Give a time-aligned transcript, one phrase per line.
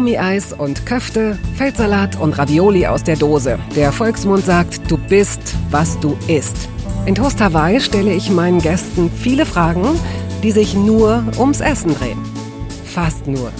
[0.00, 3.58] Gummieis und Köfte, Feldsalat und Ravioli aus der Dose.
[3.76, 6.70] Der Volksmund sagt, du bist, was du isst.
[7.04, 9.84] In Toast Hawaii stelle ich meinen Gästen viele Fragen,
[10.42, 12.18] die sich nur ums Essen drehen.
[12.86, 13.52] Fast nur.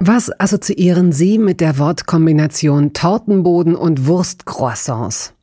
[0.00, 5.37] Was assoziieren Sie mit der Wortkombination Tortenboden und Wurstcroissants?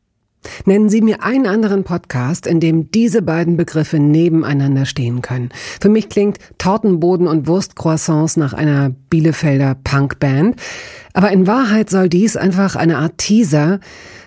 [0.64, 5.50] Nennen Sie mir einen anderen Podcast, in dem diese beiden Begriffe nebeneinander stehen können.
[5.80, 10.60] Für mich klingt Tortenboden und Wurstcroissants nach einer Bielefelder Punkband,
[11.12, 13.80] aber in Wahrheit soll dies einfach eine Art Teaser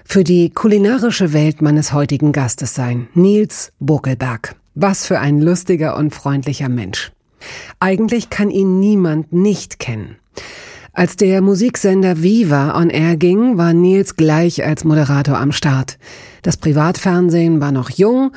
[0.03, 4.55] für die kulinarische Welt meines heutigen Gastes sein, Nils Buckelberg.
[4.75, 7.11] Was für ein lustiger und freundlicher Mensch.
[7.79, 10.17] Eigentlich kann ihn niemand nicht kennen.
[10.93, 15.97] Als der Musiksender Viva on Air ging, war Nils gleich als Moderator am Start.
[16.41, 18.31] Das Privatfernsehen war noch jung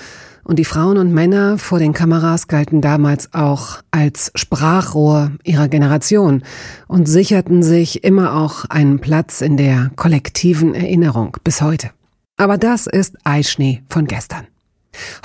[0.45, 6.43] und die Frauen und Männer vor den Kameras galten damals auch als Sprachrohr ihrer Generation
[6.89, 11.91] und sicherten sich immer auch einen Platz in der kollektiven Erinnerung bis heute.
[12.37, 14.47] Aber das ist Eischnee von gestern.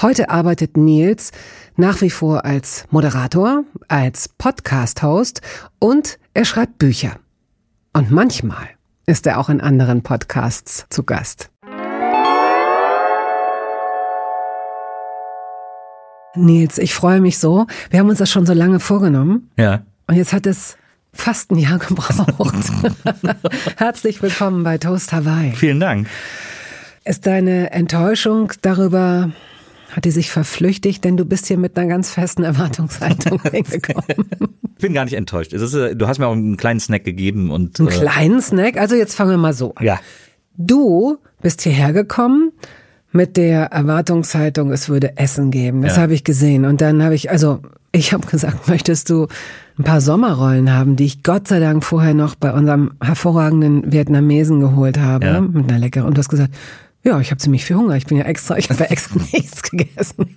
[0.02, 1.31] Heute arbeitet Nils
[1.75, 5.41] nach wie vor als Moderator, als Podcast-Host
[5.80, 7.16] und er schreibt Bücher.
[7.93, 8.69] Und manchmal
[9.07, 11.49] ist er auch in anderen Podcasts zu Gast.
[16.35, 17.65] Nils, ich freue mich so.
[17.89, 19.49] Wir haben uns das schon so lange vorgenommen.
[19.58, 19.81] Ja.
[20.05, 20.77] Und jetzt hat es
[21.11, 22.53] fast ein Jahr gebraucht.
[23.77, 25.53] Herzlich willkommen bei Toast Hawaii.
[25.53, 26.08] Vielen Dank.
[27.03, 29.31] Ist deine Enttäuschung darüber
[29.91, 34.30] hat die sich verflüchtigt, denn du bist hier mit einer ganz festen Erwartungshaltung hingekommen.
[34.75, 35.53] Ich bin gar nicht enttäuscht.
[35.53, 37.80] Ist, du hast mir auch einen kleinen Snack gegeben und.
[37.80, 38.77] Einen äh, kleinen Snack?
[38.77, 39.85] Also jetzt fangen wir mal so an.
[39.85, 39.99] Ja.
[40.58, 42.52] Du bist hierher gekommen
[43.11, 45.81] mit der Erwartungshaltung, es würde Essen geben.
[45.81, 46.04] Das ja.
[46.04, 46.65] habe ich gesehen.
[46.65, 47.61] Und dann habe ich, also
[47.92, 49.27] ich habe gesagt, möchtest du
[49.77, 54.59] ein paar Sommerrollen haben, die ich Gott sei Dank vorher noch bei unserem hervorragenden Vietnamesen
[54.59, 55.42] geholt habe, ja.
[55.42, 56.08] mit einer leckeren.
[56.08, 56.54] Und du hast gesagt,
[57.07, 57.95] ja, ich habe ziemlich viel Hunger.
[57.95, 60.35] Ich bin ja extra, ich habe ja extra nichts gegessen.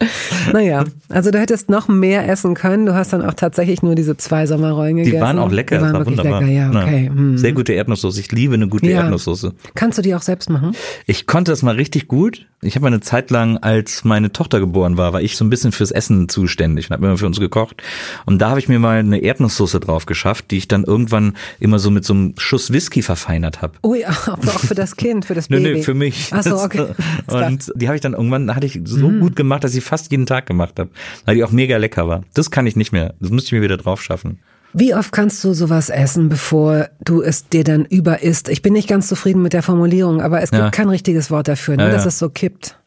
[0.52, 2.86] naja, also du hättest noch mehr essen können.
[2.86, 5.16] Du hast dann auch tatsächlich nur diese zwei Sommerrollen gegessen.
[5.16, 6.40] Die waren auch lecker, die waren das war wunderbar.
[6.42, 6.52] Lecker.
[6.52, 7.08] Ja, okay.
[7.08, 7.38] Hm.
[7.38, 8.20] Sehr gute Erdnusssoße.
[8.20, 9.02] Ich liebe eine gute ja.
[9.02, 9.54] Erdnusssoße.
[9.74, 10.72] Kannst du die auch selbst machen?
[11.06, 12.46] Ich konnte das mal richtig gut.
[12.60, 15.70] Ich habe eine Zeit lang, als meine Tochter geboren war, war ich so ein bisschen
[15.70, 17.84] fürs Essen zuständig und habe immer für uns gekocht.
[18.26, 21.78] Und da habe ich mir mal eine Erdnusssoße drauf geschafft, die ich dann irgendwann immer
[21.78, 23.74] so mit so einem Schuss Whisky verfeinert habe.
[23.84, 25.62] Ui, aber auch für das Kind, für das Baby.
[25.62, 26.30] Nö, nö, für mich.
[26.32, 26.86] Ach so, okay.
[27.28, 29.20] Und die habe ich dann irgendwann, hatte ich so mm.
[29.20, 30.90] gut gemacht, dass ich fast jeden Tag gemacht habe,
[31.24, 32.22] weil die auch mega lecker war.
[32.34, 33.14] Das kann ich nicht mehr.
[33.20, 34.38] Das müsste ich mir wieder drauf schaffen.
[34.74, 38.48] Wie oft kannst du sowas essen, bevor du es dir dann über isst?
[38.48, 40.70] Ich bin nicht ganz zufrieden mit der Formulierung, aber es gibt ja.
[40.70, 42.78] kein richtiges Wort dafür, ne, ja, dass es so kippt.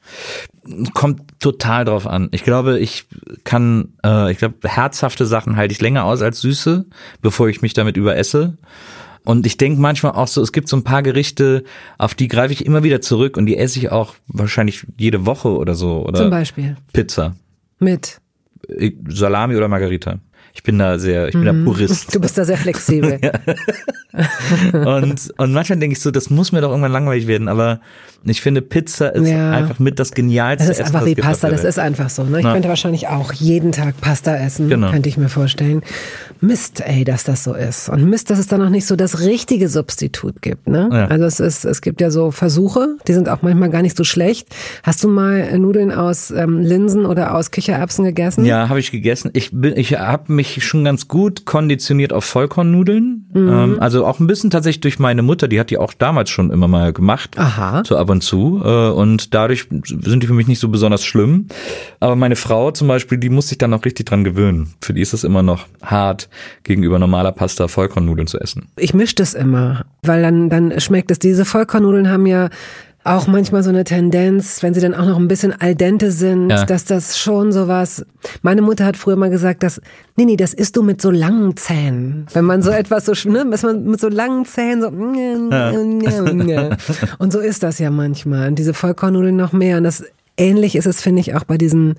[0.94, 2.29] Kommt total drauf an.
[2.31, 3.07] Ich glaube, ich
[3.44, 6.85] kann, äh, ich glaube, herzhafte Sachen halte ich länger aus als süße,
[7.22, 8.57] bevor ich mich damit überesse.
[9.23, 11.63] Und ich denke manchmal auch so, es gibt so ein paar Gerichte,
[11.97, 15.49] auf die greife ich immer wieder zurück und die esse ich auch wahrscheinlich jede Woche
[15.49, 16.03] oder so.
[16.05, 16.75] Oder Zum Beispiel.
[16.91, 17.35] Pizza.
[17.79, 18.19] Mit?
[19.07, 20.19] Salami oder Margarita.
[20.53, 21.65] Ich bin da sehr, ich bin da mhm.
[21.65, 22.13] Purist.
[22.13, 23.19] Du bist da sehr flexibel.
[24.73, 27.79] und, und manchmal denke ich so, das muss mir doch irgendwann langweilig werden, aber
[28.23, 29.51] ich finde Pizza ist ja.
[29.51, 30.67] einfach mit das genialste.
[30.67, 32.23] Das ist Essen, einfach wie Pasta, das ist einfach so.
[32.23, 32.39] Ne?
[32.39, 32.53] Ich Na.
[32.53, 34.91] könnte wahrscheinlich auch jeden Tag Pasta essen, genau.
[34.91, 35.81] könnte ich mir vorstellen.
[36.39, 37.89] Mist, ey, dass das so ist.
[37.89, 40.67] Und Mist, dass es da noch nicht so das richtige Substitut gibt.
[40.67, 40.89] Ne?
[40.91, 41.05] Ja.
[41.07, 44.03] Also es ist, es gibt ja so Versuche, die sind auch manchmal gar nicht so
[44.03, 44.47] schlecht.
[44.83, 48.45] Hast du mal Nudeln aus ähm, Linsen oder aus Kichererbsen gegessen?
[48.45, 49.31] Ja, habe ich gegessen.
[49.33, 53.25] Ich bin, ich habe mich schon ganz gut konditioniert auf Vollkornnudeln.
[53.33, 53.49] Mhm.
[53.49, 56.51] Ähm, also auch ein bisschen tatsächlich durch meine Mutter, die hat die auch damals schon
[56.51, 57.38] immer mal gemacht.
[57.38, 57.84] Aha.
[57.85, 61.47] So, aber und zu äh, und dadurch sind die für mich nicht so besonders schlimm.
[62.00, 64.73] Aber meine Frau zum Beispiel, die muss sich dann noch richtig dran gewöhnen.
[64.81, 66.29] Für die ist es immer noch hart,
[66.63, 68.70] gegenüber normaler Pasta Vollkornnudeln zu essen.
[68.78, 71.20] Ich mische das immer, weil dann, dann schmeckt es.
[71.20, 72.49] Diese Vollkornnudeln haben ja
[73.03, 76.51] auch manchmal so eine Tendenz, wenn sie dann auch noch ein bisschen al dente sind,
[76.51, 76.65] ja.
[76.65, 78.05] dass das schon sowas.
[78.43, 79.81] Meine Mutter hat früher mal gesagt, dass
[80.17, 82.27] nee, nee, das isst du mit so langen Zähnen.
[82.33, 84.91] Wenn man so etwas so, ne, dass man mit so langen Zähnen so
[86.47, 86.69] ja.
[87.17, 88.49] und so ist das ja manchmal.
[88.49, 89.77] Und diese Vollkornnudeln noch mehr.
[89.77, 90.03] Und das
[90.37, 91.95] ähnlich ist es, finde ich, auch bei diesen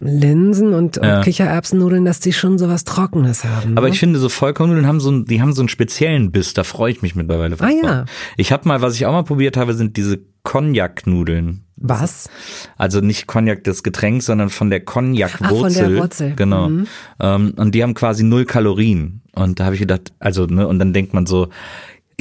[0.00, 1.16] Linsen und, ja.
[1.16, 3.76] und Kichererbsennudeln, dass die schon sowas Trockenes haben.
[3.76, 3.94] Aber ne?
[3.94, 6.54] ich finde, so Vollkornnudeln haben so, einen, die haben so einen speziellen Biss.
[6.54, 7.56] Da freue ich mich mittlerweile.
[7.60, 8.04] Ah ja.
[8.36, 11.64] Ich habe mal, was ich auch mal probiert habe, sind diese Cognac-Nudeln.
[11.76, 12.30] Was?
[12.76, 15.84] Also nicht Cognac das Getränk, sondern von der Cognac-Wurzel.
[15.84, 16.34] von der Wurzel.
[16.36, 16.68] Genau.
[16.68, 16.86] Mhm.
[17.20, 19.22] Ähm, und die haben quasi null Kalorien.
[19.34, 21.48] Und da habe ich gedacht, also, ne, und dann denkt man so,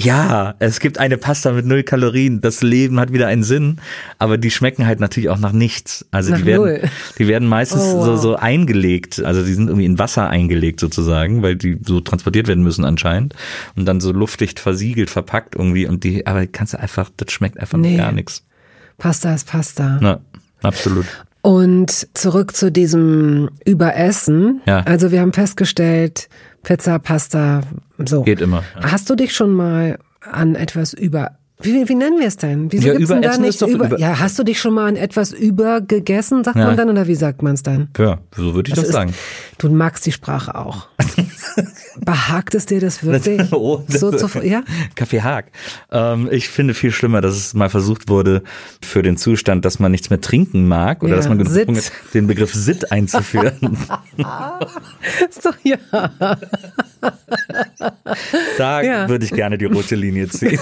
[0.03, 2.41] Ja, es gibt eine Pasta mit null Kalorien.
[2.41, 3.77] Das Leben hat wieder einen Sinn,
[4.19, 6.05] aber die schmecken halt natürlich auch nach nichts.
[6.11, 6.81] Also Nach die werden, null.
[7.19, 8.05] die werden meistens Oh, wow.
[8.05, 9.21] so, so eingelegt.
[9.23, 13.35] Also die sind irgendwie in Wasser eingelegt sozusagen, weil die so transportiert werden müssen anscheinend
[13.75, 17.59] und dann so luftdicht versiegelt, verpackt irgendwie und die, aber kannst du einfach, das schmeckt
[17.59, 17.97] einfach Nee.
[17.97, 18.43] gar nichts.
[18.97, 19.97] Pasta ist Pasta.
[20.01, 20.19] Na,
[20.61, 21.05] absolut.
[21.41, 24.61] Und zurück zu diesem Überessen.
[24.65, 24.81] Ja.
[24.81, 26.29] Also wir haben festgestellt,
[26.63, 27.61] Pizza, Pasta,
[28.05, 28.21] so.
[28.23, 28.63] Geht immer.
[28.79, 31.31] Hast du dich schon mal an etwas über
[31.63, 32.71] wie, wie nennen wir es denn?
[32.71, 34.95] Wieso Ja, gibt's denn da nicht über, über- Ja, hast du dich schon mal an
[34.95, 36.65] etwas übergegessen, sagt Ja.
[36.65, 37.89] man dann, oder wie sagt man es dann?
[37.99, 39.13] Ja, so würde ich das, ist, sagen.
[39.61, 40.87] Du magst die Sprache auch.
[42.03, 43.51] Behagt es dir das wirklich?
[43.53, 44.63] Oh, das- so zu, ja?
[44.95, 45.51] Kaffee Haag.
[45.91, 48.41] Ähm, ich finde viel schlimmer, dass es mal versucht wurde,
[48.83, 51.91] für den Zustand, dass man nichts mehr trinken mag oder Ja, dass man gezwungen ist,
[52.15, 53.77] den Begriff Sit einzuführen.
[55.29, 55.77] Ist doch, ja.
[58.57, 59.09] da Ja.
[59.09, 60.59] würde ich gerne die rote Linie ziehen.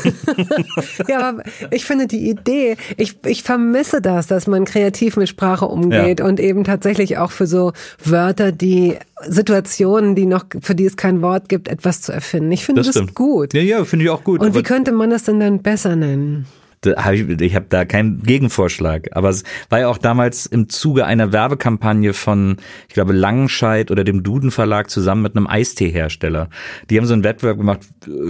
[1.07, 5.66] Ja, aber ich finde die Idee, ich, ich vermisse das, dass man kreativ mit Sprache
[5.66, 7.72] umgeht und eben tatsächlich auch für so
[8.04, 8.89] Wörter, die
[9.28, 12.52] Situationen, die noch, für die es kein Wort gibt, etwas zu erfinden.
[12.52, 13.54] Ich finde Das das, gut.
[13.54, 14.42] Ja, ja, finde ich auch gut.
[14.42, 16.46] Und wie könnte man das denn dann besser nennen?
[16.86, 19.10] hab ich ich habe da keinen Gegenvorschlag.
[19.12, 22.58] Aber es war ja auch damals im Zuge einer Werbekampagne von,
[22.88, 26.50] ich glaube, Langenscheid oder dem Duden Verlag zusammen mit einem Eisteehersteller.
[26.90, 27.82] Die haben so einen Wettbewerb gemacht,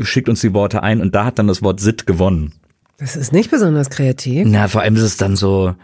[0.02, 2.54] schickt uns die Worte ein und da hat dann das Wort Sit gewonnen.
[2.98, 4.48] Das ist nicht besonders kreativ.
[4.50, 5.76] Na, vor allem ist es dann so,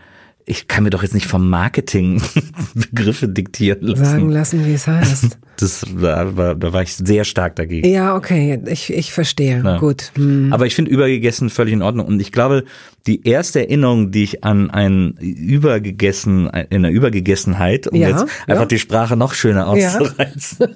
[0.47, 2.21] ich kann mir doch jetzt nicht vom Marketing
[2.75, 4.05] Begriffe diktieren lassen.
[4.05, 5.37] Sagen lassen, wie es heißt.
[5.57, 7.87] Das war, war, da war ich sehr stark dagegen.
[7.87, 9.61] ja, okay, ich, ich verstehe.
[9.63, 9.77] Ja.
[9.77, 10.11] Gut.
[10.17, 10.51] Hm.
[10.51, 12.07] Aber ich finde übergegessen völlig in Ordnung.
[12.07, 12.65] Und ich glaube,
[13.07, 18.53] die erste Erinnerung, die ich an ein Übergegessen, in einer Übergegessenheit, um Ja, jetzt ja.
[18.53, 19.97] einfach die Sprache noch schöner Ja.
[19.97, 20.67] auszureizen,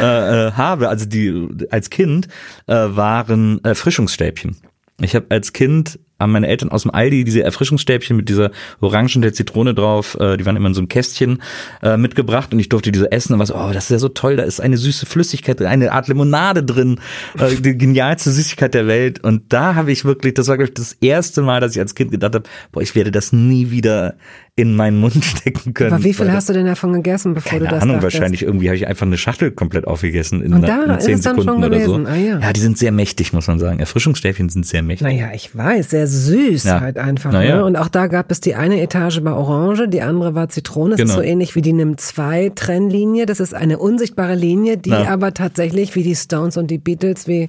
[0.00, 2.26] äh, äh, habe, also die als Kind,
[2.66, 4.56] äh, waren Erfrischungsstäbchen.
[5.00, 8.50] Ich habe als Kind haben meine Eltern aus dem Aldi diese Erfrischungsstäbchen mit dieser
[8.80, 11.42] Orange und der Zitrone drauf, äh, die waren immer in so einem Kästchen
[11.82, 14.08] äh, mitgebracht und ich durfte diese essen und war so, oh, das ist ja so
[14.08, 17.00] toll, da ist eine süße Flüssigkeit drin, eine Art Limonade drin,
[17.38, 20.74] äh, die genialste Süßigkeit der Welt und da habe ich wirklich, das war glaube ich
[20.74, 24.14] das erste Mal, dass ich als Kind gedacht habe, boah, ich werde das nie wieder
[24.60, 25.92] in meinen Mund stecken können.
[25.92, 28.14] Aber wie viel hast du denn davon gegessen, bevor keine du das Ahnung, dachtest?
[28.14, 31.20] wahrscheinlich irgendwie habe ich einfach eine Schachtel komplett aufgegessen in, Und da in zehn ist
[31.20, 31.94] es dann schon Sekunden oder so.
[32.04, 32.52] Ah, ja.
[32.52, 33.78] die sind sehr mächtig, muss man sagen.
[33.78, 35.06] Erfrischungsstäbchen sind sehr mächtig.
[35.06, 36.80] Naja, ich weiß, sehr süß Ja.
[36.80, 37.32] halt einfach.
[37.32, 37.64] Ne?
[37.64, 40.90] Und auch da gab es die eine Etage war Orange, die andere war Zitrone.
[40.96, 41.14] Das ist Genau.
[41.16, 43.26] so ähnlich wie die NIM-2-Trennlinie.
[43.26, 45.04] Das ist eine unsichtbare Linie, die Ja.
[45.08, 47.48] aber tatsächlich wie die Stones und die Beatles, wie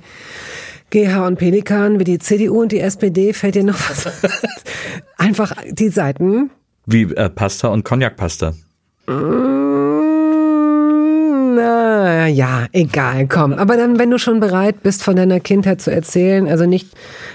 [0.91, 4.07] GH und Pelikan, wie die CDU und die SPD, fällt dir noch was?
[5.17, 6.49] Einfach die Seiten
[6.85, 8.53] Wie äh, Pasta und Cognac-Pasta.
[9.07, 9.60] Mm,
[11.55, 13.53] Na ja, egal, komm.
[13.53, 16.89] Aber dann, wenn du schon bereit bist, von deiner Kindheit zu erzählen, also nicht,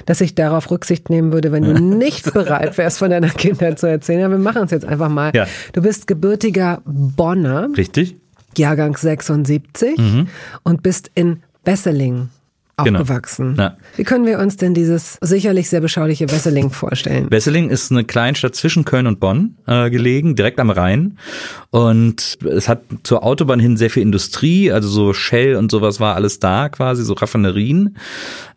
[0.07, 3.87] dass ich darauf Rücksicht nehmen würde, wenn du nicht bereit wärst, von deiner Kindheit zu
[3.87, 4.25] erzählen.
[4.25, 5.33] Aber wir machen es jetzt einfach mal.
[5.35, 5.47] Ja.
[5.73, 8.17] Du bist gebürtiger Bonner, Richtig?
[8.57, 9.99] Jahrgang 76
[10.63, 11.43] und bist in
[12.85, 13.01] Genau.
[13.01, 13.55] aufgewachsen.
[13.59, 13.75] Ja.
[13.97, 17.31] Wie können wir uns denn dieses sicherlich sehr beschauliche Besseling vorstellen?
[17.31, 21.17] Wesseling ist eine Kleinstadt zwischen Köln und Bonn äh, gelegen, direkt am Rhein.
[21.71, 26.17] Und es hat zur Autobahn hin sehr viel Industrie, also so Shell und sowas war
[26.17, 27.97] alles da quasi, so Raffinerien.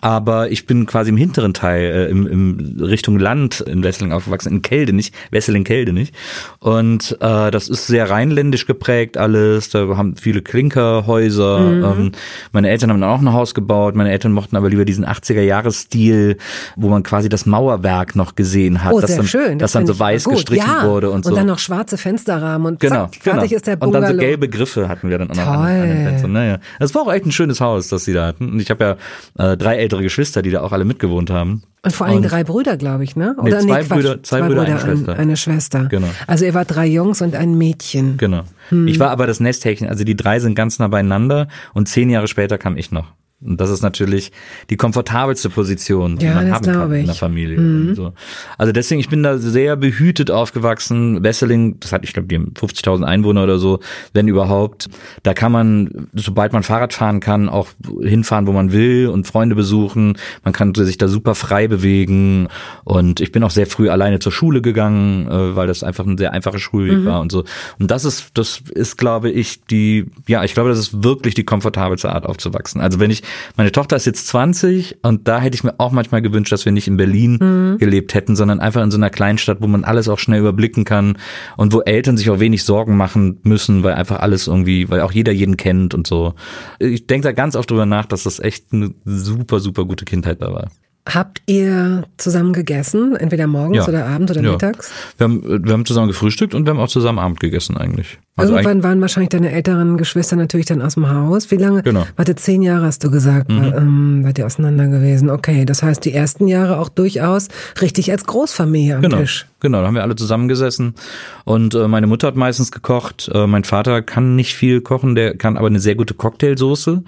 [0.02, 4.52] Aber ich bin quasi im hinteren Teil, äh, im, im Richtung Land in Wesseling aufgewachsen,
[4.52, 6.14] in Kelde nicht, Wesseling-Kelde nicht.
[6.60, 11.60] Und äh, das ist sehr rheinländisch geprägt alles, da haben viele Klinkerhäuser.
[11.92, 12.12] Ähm,
[12.52, 16.38] meine Eltern haben dann auch ein Haus gebaut, meine Eltern mochten aber lieber diesen 80er-Jahres-Stil,
[16.76, 19.60] wo man quasi das Mauerwerk noch gesehen hat, Oh, das sehr dann, schön.
[19.60, 20.88] das dann find so weiß gestrichen ja.
[20.88, 21.30] wurde und so.
[21.32, 23.56] Und dann noch schwarze Fensterrahmen und Genau, zack, fertig genau.
[23.58, 24.06] ist der Und Bungalow.
[24.08, 26.32] dann so gelbe Griffe hatten wir dann auch noch an, an den Fenstern.
[26.34, 26.58] Naja.
[26.80, 28.52] Das war auch echt ein schönes Haus, das sie da hatten.
[28.52, 28.98] Und ich habe
[29.38, 31.64] ja äh, drei ältere Geschwister, die da auch alle mitgewohnt haben.
[31.82, 33.36] Und vor allem Und- drei Brüder, glaube ich, ne?
[33.42, 33.90] Nee, zwei Quatsch.
[34.00, 35.16] Brüder- zwei Brüder, eine ein- Schwester.
[35.18, 35.86] Eine Schwester.
[35.86, 36.08] Genau.
[36.28, 38.18] Also ihr wart drei Jungs und ein Mädchen.
[38.18, 38.42] Genau.
[38.68, 38.88] Hm.
[38.88, 42.28] Ich war aber das Nesthäkchen, also die drei sind ganz nah beieinander und zehn Jahre
[42.28, 43.06] später kam ich noch.
[43.42, 44.34] Und das ist natürlich
[44.70, 47.16] die komfortabelste Position, die Ja, man haben kann in der.
[47.16, 47.58] Familie.
[47.58, 48.14] Und So.
[48.58, 51.24] Also deswegen, ich bin da sehr behütet aufgewachsen.
[51.24, 53.80] Wesseling, das hat, ich glaube, die haben 50.000 Einwohner oder so,
[54.14, 54.90] wenn überhaupt.
[55.24, 57.70] Da kann man, sobald man Fahrrad fahren kann, auch
[58.02, 60.18] hinfahren, wo man will und Freunde besuchen.
[60.44, 62.50] Man kann sich da super frei bewegen.
[62.84, 66.18] Und ich bin auch sehr früh alleine zur Schule gegangen, äh, weil das einfach ein
[66.18, 67.46] sehr einfacher Schulweg war und so.
[67.80, 71.46] Und das ist, das ist, glaube ich, die, ja, ich glaube, das ist wirklich die
[71.46, 72.82] komfortabelste Art aufzuwachsen.
[72.82, 73.24] Also wenn ich
[73.58, 76.72] meine Tochter ist jetzt 20 und da hätte ich mir auch manchmal gewünscht, dass wir
[76.72, 77.78] nicht in Berlin mhm.
[77.78, 81.18] gelebt hätten, sondern einfach in so einer Kleinstadt, wo man alles auch schnell überblicken kann
[81.58, 85.12] und wo Eltern sich auch wenig Sorgen machen müssen, weil einfach alles irgendwie, weil auch
[85.12, 86.34] jeder jeden kennt und so.
[86.80, 90.42] Ich denke da ganz oft drüber nach, dass das echt eine super, super gute Kindheit
[90.42, 90.70] da war.
[91.08, 93.88] Habt ihr zusammen gegessen, entweder morgens ja.
[93.88, 94.52] oder abends oder ja.
[94.52, 94.92] mittags?
[95.18, 98.20] Wir haben, wir haben zusammen gefrühstückt und wir haben auch zusammen Abend gegessen eigentlich.
[98.40, 101.52] Also Irgendwann waren wahrscheinlich deine älteren Geschwister natürlich dann aus dem Haus.
[101.52, 101.84] Wie lange?
[101.84, 102.06] Genau.
[102.16, 103.74] Warte, zehn Jahre hast du gesagt, mhm.
[103.76, 105.30] ähm, seid ihr auseinander gewesen.
[105.30, 107.48] Okay, das heißt die ersten Jahre auch durchaus
[107.82, 109.18] richtig als Großfamilie am genau.
[109.18, 109.46] Tisch.
[109.62, 110.96] Genau, da haben wir alle zusammengesessen
[111.44, 113.30] und äh, meine Mutter hat meistens gekocht.
[113.34, 117.04] Äh, mein Vater kann nicht viel kochen, der kann aber eine sehr gute Cocktailsoße,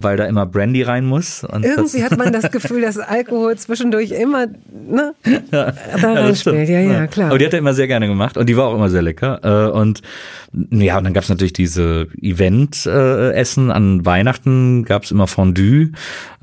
[0.00, 1.44] weil da immer Brandy rein muss.
[1.44, 5.14] Irgendwie hat man das Gefühl, dass Alkohol zwischendurch immer ne,
[5.52, 6.68] ja, da reinspielt.
[6.68, 7.28] Ja, ja, klar.
[7.28, 9.38] Aber die hat er immer sehr gerne gemacht und die war auch immer sehr lecker.
[9.44, 10.02] Äh, und
[10.72, 13.68] ja, und dann gab's natürlich diese Event-Essen.
[13.68, 15.92] Äh, An Weihnachten gab's immer Fondue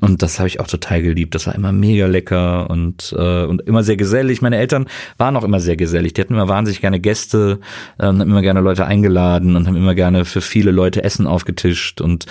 [0.00, 1.34] und das habe ich auch total geliebt.
[1.34, 4.40] Das war immer mega lecker und, äh, und immer sehr gesellig.
[4.40, 4.86] Meine Eltern
[5.18, 6.14] waren auch immer sehr gesellig.
[6.14, 7.58] Die hatten immer wahnsinnig gerne Gäste,
[7.98, 12.00] äh, haben immer gerne Leute eingeladen und haben immer gerne für viele Leute Essen aufgetischt
[12.00, 12.26] und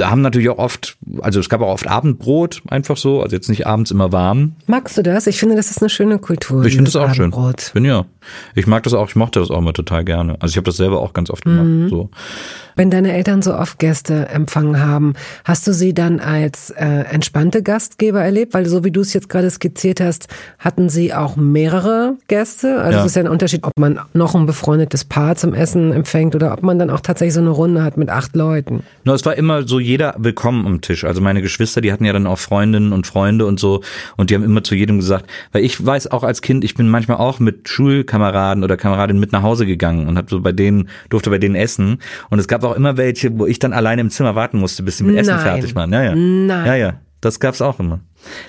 [0.00, 3.66] haben natürlich auch oft, also es gab auch oft Abendbrot, einfach so, also jetzt nicht
[3.66, 4.54] abends immer warm.
[4.66, 5.26] Magst du das?
[5.26, 6.64] Ich finde, das ist eine schöne Kultur.
[6.64, 7.60] Ich finde das auch Abendbrot.
[7.60, 7.82] schön.
[7.82, 8.06] Bin ja.
[8.54, 10.36] Ich mag das auch, ich mochte das auch immer total gerne.
[10.40, 11.64] Also ich habe das selber auch ganz oft gemacht.
[11.64, 11.88] Mhm.
[11.88, 12.10] So.
[12.76, 15.14] Wenn deine Eltern so oft Gäste empfangen haben,
[15.44, 18.54] hast du sie dann als äh, entspannte Gastgeber erlebt?
[18.54, 20.28] Weil so wie du es jetzt gerade skizziert hast,
[20.58, 22.80] hatten sie auch mehrere Gäste.
[22.80, 23.04] Also ja.
[23.04, 26.52] es ist ja ein Unterschied, ob man noch ein befreundetes Paar zum Essen empfängt oder
[26.52, 28.82] ob man dann auch tatsächlich so eine Runde hat mit acht Leuten.
[29.04, 31.04] No, es war immer so jeder willkommen am Tisch.
[31.04, 33.82] Also meine Geschwister, die hatten ja dann auch Freundinnen und Freunde und so
[34.16, 36.88] und die haben immer zu jedem gesagt, weil ich weiß auch als Kind, ich bin
[36.88, 37.68] manchmal auch mit
[38.14, 41.56] Schulkameraden oder Kameradinnen mit nach Hause gegangen und habe so bei denen durfte bei denen
[41.56, 41.98] essen
[42.30, 44.98] und es gab auch immer welche, wo ich dann alleine im Zimmer warten musste, bis
[44.98, 45.24] sie mit Nein.
[45.24, 45.92] Essen fertig waren.
[45.92, 46.14] Ja, ja.
[46.14, 46.66] Nein.
[46.66, 46.94] Ja, ja.
[47.20, 48.00] Das gab's auch immer.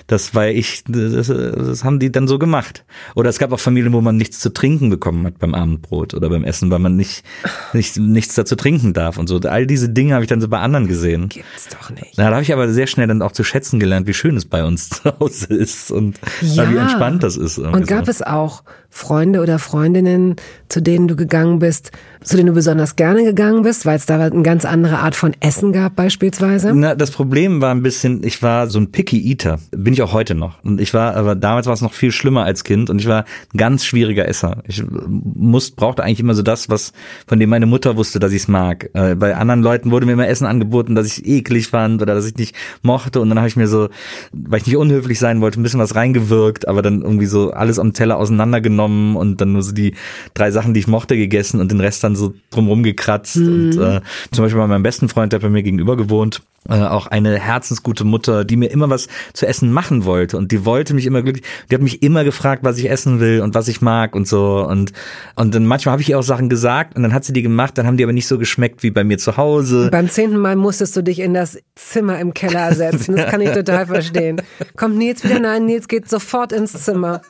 [0.08, 2.84] Das war ich, das, das haben die dann so gemacht.
[3.16, 6.30] Oder es gab auch Familien, wo man nichts zu trinken bekommen hat beim Abendbrot oder
[6.30, 7.24] beim Essen, weil man nicht,
[7.72, 9.40] nicht nichts dazu trinken darf und so.
[9.40, 11.30] All diese Dinge habe ich dann so bei anderen gesehen.
[11.30, 12.18] Gibt's doch nicht.
[12.18, 14.66] Da habe ich aber sehr schnell dann auch zu schätzen gelernt, wie schön es bei
[14.66, 16.70] uns zu Hause ist und ja.
[16.70, 17.58] wie entspannt das ist.
[17.58, 18.12] Und gab so.
[18.12, 18.64] es auch
[18.96, 20.38] Freunde oder Freundinnen,
[20.70, 21.92] zu denen du gegangen bist,
[22.24, 25.36] zu denen du besonders gerne gegangen bist, weil es da eine ganz andere Art von
[25.42, 26.72] Essen gab beispielsweise?
[26.74, 29.60] Na, das Problem war ein bisschen, ich war so ein Picky Eater.
[29.72, 30.64] Bin ich auch heute noch.
[30.64, 33.26] Und ich war, aber damals war es noch viel schlimmer als Kind und ich war
[33.54, 34.64] ein ganz schwieriger Esser.
[34.66, 36.94] Ich muss, brauchte eigentlich immer so das, was,
[37.28, 38.92] von dem meine Mutter wusste, dass ich es mag.
[38.94, 42.26] Äh, bei anderen Leuten wurde mir immer Essen angeboten, dass ich eklig fand oder dass
[42.26, 43.90] ich nicht mochte und dann habe ich mir so,
[44.32, 47.78] weil ich nicht unhöflich sein wollte, ein bisschen was reingewirkt, aber dann irgendwie so alles
[47.78, 49.94] am Teller auseinandergenommen und dann nur so die
[50.34, 53.38] drei Sachen, die ich mochte, gegessen und den Rest dann so drumrum gekratzt.
[53.38, 53.48] Mhm.
[53.48, 54.02] Und äh,
[54.32, 58.04] zum Beispiel bei meinem besten Freund, der bei mir gegenüber gewohnt, äh, auch eine herzensgute
[58.04, 61.46] Mutter, die mir immer was zu essen machen wollte und die wollte mich immer glücklich.
[61.70, 64.66] Die hat mich immer gefragt, was ich essen will und was ich mag und so
[64.68, 64.92] und
[65.36, 67.78] und dann manchmal habe ich ihr auch Sachen gesagt und dann hat sie die gemacht,
[67.78, 69.90] dann haben die aber nicht so geschmeckt wie bei mir zu Hause.
[69.92, 73.16] Beim zehnten Mal musstest du dich in das Zimmer im Keller setzen.
[73.16, 74.42] Das kann ich total verstehen.
[74.76, 75.40] Kommt Nils wieder?
[75.40, 77.22] Nein, Nils geht sofort ins Zimmer.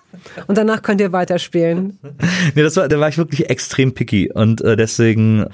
[0.48, 2.00] Und danach könnt ihr weiterspielen.
[2.56, 4.32] nee, das war, da war ich wirklich extrem picky.
[4.34, 5.46] Und äh, deswegen,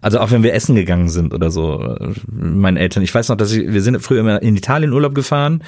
[0.00, 3.36] also auch wenn wir essen gegangen sind oder so, äh, meinen Eltern, ich weiß noch,
[3.36, 5.62] dass ich, wir sind früher immer in Italien Urlaub gefahren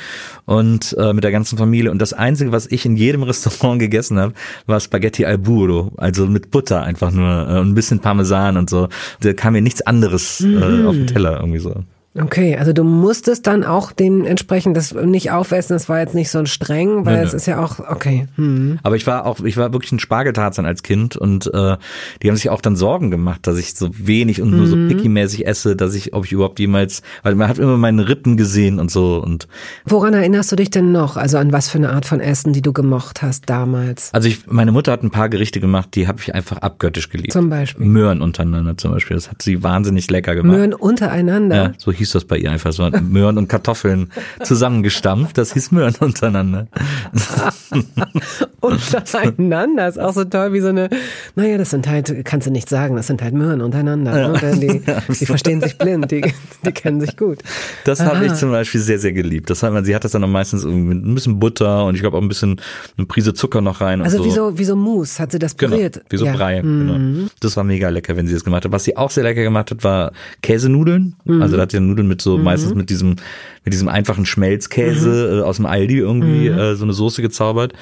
[0.45, 1.91] und äh, mit der ganzen Familie.
[1.91, 4.35] Und das Einzige, was ich in jedem Restaurant gegessen habe,
[4.67, 8.89] war Spaghetti al burro, also mit Butter einfach nur äh, ein bisschen Parmesan und so.
[9.21, 10.87] Da kam mir nichts anderes äh, mhm.
[10.87, 11.85] auf den Teller irgendwie so.
[12.19, 16.45] Okay, also du musstest dann auch dementsprechend das nicht aufessen, das war jetzt nicht so
[16.47, 18.27] streng, weil es ist ja auch, okay.
[18.37, 18.79] Hm.
[18.83, 21.77] Aber ich war auch, ich war wirklich ein Spargeltarzan als Kind und äh,
[22.23, 24.89] die haben sich auch dann Sorgen gemacht, dass ich so wenig und nur so mhm.
[24.89, 28.79] picky-mäßig esse, dass ich, ob ich überhaupt jemals, weil man hat immer meine Rippen gesehen
[28.79, 29.49] und so und.
[29.85, 31.17] Woran erinnerst du dich denn noch?
[31.17, 34.13] Also an was für eine Art von Essen, die du gemocht hast damals?
[34.13, 37.33] Also ich, meine Mutter hat ein paar Gerichte gemacht, die habe ich einfach abgöttisch geliebt.
[37.33, 37.85] Zum Beispiel?
[37.85, 40.57] Möhren untereinander zum Beispiel, das hat sie wahnsinnig lecker gemacht.
[40.57, 41.57] Möhren untereinander?
[41.57, 44.11] Ja, so hieß hieß das bei ihr einfach so Möhren und Kartoffeln
[44.43, 45.37] zusammengestampft.
[45.39, 46.69] Das hieß Möhren untereinander.
[48.61, 50.89] untereinander ist auch so toll wie so eine,
[51.35, 54.19] naja, das sind halt, kannst du nicht sagen, das sind halt Möhren untereinander.
[54.19, 54.29] Ja.
[54.29, 54.57] Ne?
[54.57, 56.33] Die, die verstehen sich blind, die,
[56.65, 57.39] die kennen sich gut.
[57.85, 59.51] Das habe ich zum Beispiel sehr, sehr geliebt.
[59.51, 62.01] Das hat man, sie hat das dann auch meistens mit ein bisschen Butter und ich
[62.01, 62.61] glaube auch ein bisschen
[62.97, 64.03] eine Prise Zucker noch rein.
[64.03, 64.25] Also so.
[64.25, 65.95] wie so, wie so Mousse hat sie das genau, püriert.
[65.95, 66.33] Genau, wie so ja.
[66.33, 66.63] Brei.
[66.63, 66.87] Mhm.
[66.87, 67.29] Genau.
[67.41, 68.73] Das war mega lecker, wenn sie das gemacht hat.
[68.73, 71.17] Was sie auch sehr lecker gemacht hat, war Käsenudeln.
[71.25, 71.43] Mhm.
[71.43, 72.45] Also da hat sie Nudeln mit so, mhm.
[72.45, 73.17] meistens mit diesem,
[73.65, 75.39] mit diesem einfachen Schmelzkäse mhm.
[75.39, 76.59] äh, aus dem Aldi irgendwie mhm.
[76.59, 77.73] äh, so eine Soße gezaubert.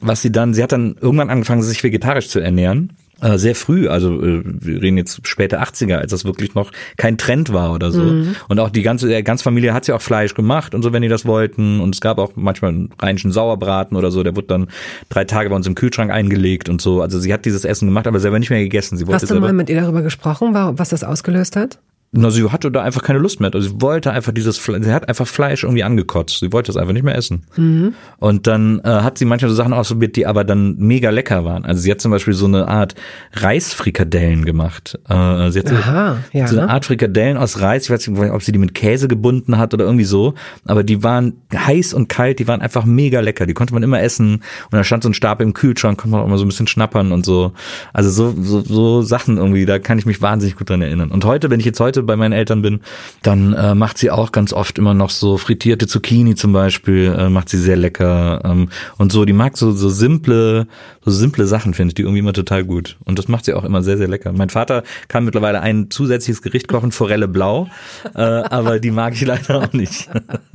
[0.00, 2.92] Was sie dann, sie hat dann irgendwann angefangen, sich vegetarisch zu ernähren
[3.22, 7.16] äh, sehr früh, also äh, wir reden jetzt späte 80er, als das wirklich noch kein
[7.16, 8.02] Trend war oder so.
[8.02, 8.36] Mhm.
[8.48, 11.00] Und auch die ganze, der ganze Familie hat ja auch Fleisch gemacht und so, wenn
[11.00, 11.80] die das wollten.
[11.80, 14.66] Und es gab auch manchmal einen rheinischen Sauerbraten oder so, der wurde dann
[15.08, 17.00] drei Tage bei uns im Kühlschrank eingelegt und so.
[17.00, 18.98] Also sie hat dieses Essen gemacht, aber selber nicht mehr gegessen.
[18.98, 21.78] Sie wollte Hast du mal mit ihr darüber gesprochen, was das ausgelöst hat?
[22.12, 23.52] Na, sie hatte da einfach keine Lust mehr.
[23.52, 26.38] Also sie wollte einfach dieses, Fleisch, sie hat einfach Fleisch irgendwie angekotzt.
[26.40, 27.44] Sie wollte es einfach nicht mehr essen.
[27.56, 27.94] Mhm.
[28.18, 31.64] Und dann äh, hat sie manchmal so Sachen ausprobiert, die aber dann mega lecker waren.
[31.64, 32.94] Also sie hat zum Beispiel so eine Art
[33.32, 34.98] Reisfrikadellen gemacht.
[35.08, 36.72] Äh, sie hat so, Aha, ja, so eine ne?
[36.72, 37.84] Art Frikadellen aus Reis.
[37.84, 40.34] Ich weiß nicht, ob sie die mit Käse gebunden hat oder irgendwie so.
[40.64, 43.46] Aber die waren heiß und kalt, die waren einfach mega lecker.
[43.46, 44.36] Die konnte man immer essen.
[44.36, 46.68] Und da stand so ein Stab im Kühlschrank, konnte man auch immer so ein bisschen
[46.68, 47.52] schnappern und so.
[47.92, 51.10] Also so, so, so Sachen irgendwie, da kann ich mich wahnsinnig gut dran erinnern.
[51.10, 52.80] Und heute, wenn ich jetzt heute bei meinen Eltern bin,
[53.22, 57.28] dann äh, macht sie auch ganz oft immer noch so frittierte Zucchini zum Beispiel, äh,
[57.28, 59.24] macht sie sehr lecker ähm, und so.
[59.24, 60.66] Die mag so so simple
[61.04, 63.64] so simple Sachen finde ich die irgendwie immer total gut und das macht sie auch
[63.64, 64.32] immer sehr sehr lecker.
[64.32, 67.68] Mein Vater kann mittlerweile ein zusätzliches Gericht kochen, Forelle blau,
[68.14, 70.08] äh, aber die mag ich leider auch nicht.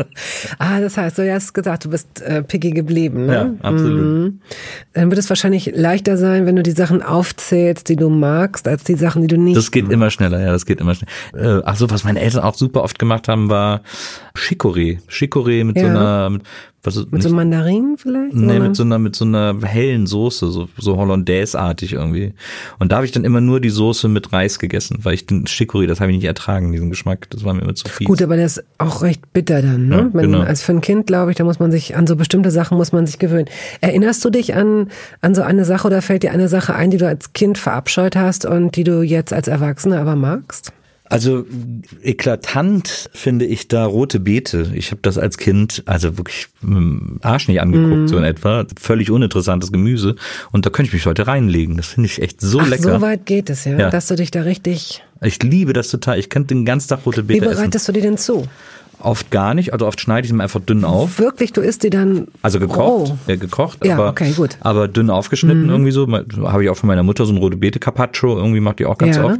[0.59, 3.25] ah, das heißt, du hast gesagt, du bist äh, picky geblieben.
[3.25, 3.33] Ne?
[3.33, 4.01] Ja, absolut.
[4.01, 4.39] Mhm.
[4.93, 8.83] Dann wird es wahrscheinlich leichter sein, wenn du die Sachen aufzählst, die du magst, als
[8.83, 9.57] die Sachen, die du nicht.
[9.57, 11.11] Das geht immer schneller, ja, das geht immer schneller.
[11.33, 13.81] Äh, ach so, was meine Eltern auch super oft gemacht haben, war
[14.35, 14.99] Chicorée.
[15.09, 15.83] Chicorée mit ja.
[15.83, 16.43] so einer, mit,
[16.83, 18.33] was ist, mit so Mandarinen vielleicht?
[18.33, 22.33] Nee, mit so einer, mit so einer hellen Soße, so, so Hollandaise-artig irgendwie.
[22.79, 25.45] Und da habe ich dann immer nur die Soße mit Reis gegessen, weil ich den
[25.45, 27.29] Chicorée, das habe ich nicht ertragen, diesen Geschmack.
[27.29, 28.07] Das war mir immer zu viel.
[28.07, 29.95] Gut, aber das ist auch recht bitter dann, ne?
[29.95, 30.41] Ja, Wenn, genau.
[30.41, 32.91] Als für ein Kind, glaube ich, da muss man sich, an so bestimmte Sachen muss
[32.91, 33.47] man sich gewöhnen.
[33.81, 34.87] Erinnerst du dich an,
[35.21, 38.15] an so eine Sache oder fällt dir eine Sache ein, die du als Kind verabscheut
[38.15, 40.73] hast und die du jetzt als Erwachsener aber magst?
[41.11, 41.45] Also
[42.01, 44.71] eklatant finde ich da rote Beete.
[44.73, 48.07] Ich habe das als Kind also wirklich mit dem Arsch nicht angeguckt, mm.
[48.07, 48.65] so in etwa.
[48.79, 50.15] Völlig uninteressantes Gemüse.
[50.53, 51.75] Und da könnte ich mich heute reinlegen.
[51.75, 52.93] Das finde ich echt so Ach, lecker.
[52.93, 53.77] So weit geht es, ja?
[53.77, 53.89] ja?
[53.89, 55.03] Dass du dich da richtig.
[55.21, 56.17] Ich liebe das total.
[56.17, 57.93] Ich könnte den ganzen Tag rote Beete Wie bereitest essen.
[57.93, 58.47] du die denn zu?
[59.01, 61.19] Oft gar nicht, also oft schneide ich sie mir einfach dünn auf.
[61.19, 63.17] Wirklich, du isst die dann Also gekocht, oh.
[63.27, 64.57] ja, gekocht, ja, aber, okay, gut.
[64.61, 65.69] aber dünn aufgeschnitten mhm.
[65.69, 66.07] irgendwie so.
[66.07, 68.97] Habe ich auch von meiner Mutter so ein rote Beete Carpaccio, irgendwie macht die auch
[68.97, 69.25] ganz ja.
[69.25, 69.39] oft.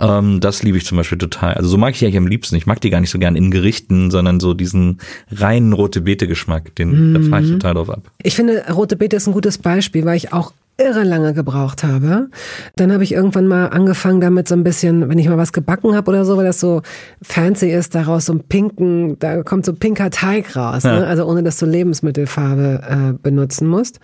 [0.00, 1.54] Ähm, das liebe ich zum Beispiel total.
[1.54, 2.56] Also so mag ich die eigentlich am liebsten.
[2.56, 6.26] Ich mag die gar nicht so gern in Gerichten, sondern so diesen reinen rote Beete
[6.26, 7.14] Geschmack, den mhm.
[7.14, 8.10] da fahre ich total drauf ab.
[8.22, 12.28] Ich finde, rote Beete ist ein gutes Beispiel, weil ich auch irre lange gebraucht habe.
[12.74, 15.94] Dann habe ich irgendwann mal angefangen damit so ein bisschen, wenn ich mal was gebacken
[15.94, 16.82] habe oder so, weil das so
[17.22, 21.00] fancy ist, daraus so ein pinken, da kommt so pinker Teig raus, ja.
[21.00, 21.06] ne?
[21.06, 24.00] also ohne dass du Lebensmittelfarbe äh, benutzen musst.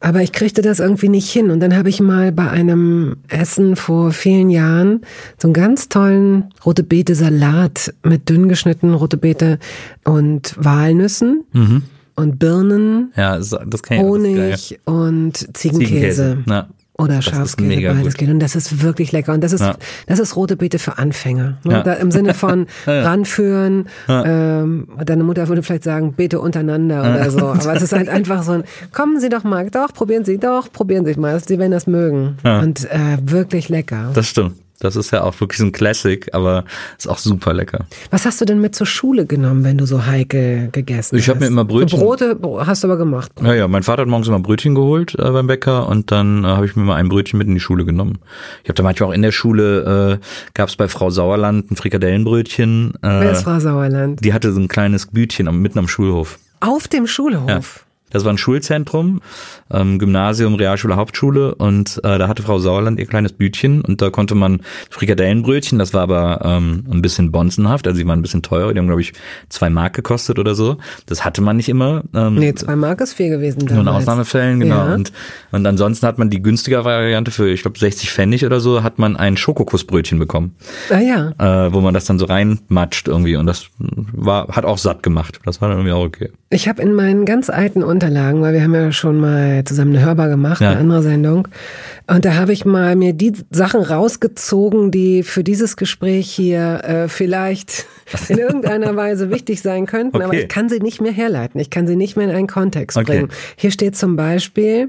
[0.00, 1.50] Aber ich kriegte das irgendwie nicht hin.
[1.50, 5.00] Und dann habe ich mal bei einem Essen vor vielen Jahren
[5.36, 9.58] so einen ganz tollen rote Beete Salat mit dünn geschnittenen rote Beete
[10.04, 11.44] und Walnüssen.
[11.52, 11.82] Mhm
[12.18, 16.38] und Birnen, ja, das kann ich, Honig und Ziegenkäse.
[16.38, 16.38] Ziegenkäse.
[16.46, 16.68] Ja.
[17.00, 18.28] Oder Schafskäse, beides geht.
[18.28, 19.32] Und das ist wirklich lecker.
[19.32, 19.76] Und das ist, ja.
[20.08, 21.58] das ist rote Beete für Anfänger.
[21.62, 21.74] Ne?
[21.74, 21.82] Ja.
[21.84, 23.86] Da, Im Sinne von ranführen.
[24.08, 27.46] Ähm, deine Mutter würde vielleicht sagen, Beete untereinander oder so.
[27.46, 30.72] Aber es ist halt einfach so ein, kommen Sie doch mal, doch, probieren Sie, doch,
[30.72, 31.38] probieren Sie mal.
[31.38, 32.36] Sie werden das mögen.
[32.42, 34.10] Und äh, wirklich lecker.
[34.12, 34.56] Das stimmt.
[34.80, 36.64] Das ist ja auch wirklich so ein Classic, aber
[36.96, 37.86] ist auch super lecker.
[38.10, 41.24] Was hast du denn mit zur Schule genommen, wenn du so heikel gegessen ich hast?
[41.24, 41.98] Ich habe mir immer Brötchen.
[41.98, 43.32] So Brote hast du aber gemacht.
[43.42, 46.48] Ja, ja, mein Vater hat morgens immer Brötchen geholt äh, beim Bäcker und dann äh,
[46.48, 48.18] habe ich mir mal ein Brötchen mit in die Schule genommen.
[48.62, 51.76] Ich habe da manchmal auch in der Schule, äh, gab es bei Frau Sauerland ein
[51.76, 52.94] Frikadellenbrötchen.
[53.02, 54.24] Äh, Wer ist Frau Sauerland?
[54.24, 56.38] Die hatte so ein kleines Bütchen mitten am Schulhof.
[56.60, 57.48] Auf dem Schulhof?
[57.48, 57.60] Ja.
[58.10, 59.20] Das war ein Schulzentrum,
[59.70, 64.10] ähm, Gymnasium, Realschule, Hauptschule und äh, da hatte Frau Sauerland ihr kleines Bütchen und da
[64.10, 68.42] konnte man Frikadellenbrötchen, das war aber ähm, ein bisschen bonzenhaft, also die waren ein bisschen
[68.42, 69.12] teurer, die haben glaube ich
[69.48, 70.78] zwei Mark gekostet oder so.
[71.06, 72.02] Das hatte man nicht immer.
[72.14, 73.72] Ähm, nee, zwei Mark ist viel gewesen damals.
[73.72, 74.86] Nur in Ausnahmefällen, genau.
[74.86, 74.94] Ja.
[74.94, 75.12] Und,
[75.52, 78.98] und ansonsten hat man die günstige Variante für, ich glaube 60 Pfennig oder so, hat
[78.98, 80.54] man ein Schokokussbrötchen bekommen.
[80.90, 81.32] Ah ja.
[81.38, 85.40] Äh, wo man das dann so reinmatscht irgendwie und das war hat auch satt gemacht.
[85.44, 86.30] Das war dann irgendwie auch okay.
[86.50, 90.04] Ich habe in meinen ganz alten Unterlagen, weil wir haben ja schon mal zusammen eine
[90.04, 90.70] Hörbar gemacht, ja.
[90.70, 91.46] eine andere Sendung.
[92.06, 97.08] Und da habe ich mal mir die Sachen rausgezogen, die für dieses Gespräch hier äh,
[97.08, 97.84] vielleicht
[98.30, 100.24] in irgendeiner Weise wichtig sein könnten, okay.
[100.24, 101.60] aber ich kann sie nicht mehr herleiten.
[101.60, 103.06] Ich kann sie nicht mehr in einen Kontext okay.
[103.06, 103.28] bringen.
[103.56, 104.88] Hier steht zum Beispiel,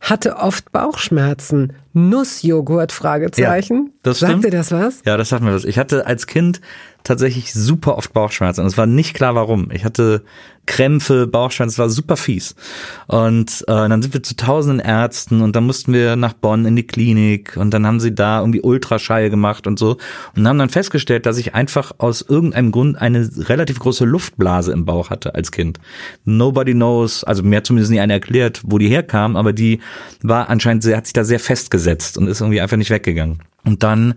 [0.00, 1.72] hatte oft Bauchschmerzen.
[1.94, 3.86] Nussjoghurt, Fragezeichen.
[3.86, 4.44] Ja, das Sagt stimmt.
[4.44, 5.00] dir das was?
[5.06, 5.64] Ja, das sagt mir was.
[5.64, 6.60] Ich hatte als Kind
[7.04, 9.70] tatsächlich super oft Bauchschmerzen und es war nicht klar warum.
[9.70, 10.24] Ich hatte
[10.66, 12.54] Krämpfe, Bauchschmerzen, es war super fies.
[13.06, 16.74] Und äh, dann sind wir zu tausenden Ärzten und dann mussten wir nach Bonn in
[16.74, 19.98] die Klinik und dann haben sie da irgendwie Ultraschall gemacht und so
[20.34, 24.86] und haben dann festgestellt, dass ich einfach aus irgendeinem Grund eine relativ große Luftblase im
[24.86, 25.78] Bauch hatte als Kind.
[26.24, 29.80] Nobody knows, also mir hat zumindest nie einer erklärt, wo die herkam, aber die
[30.22, 33.40] war anscheinend hat sich da sehr festgesetzt und ist irgendwie einfach nicht weggegangen.
[33.64, 34.14] Und dann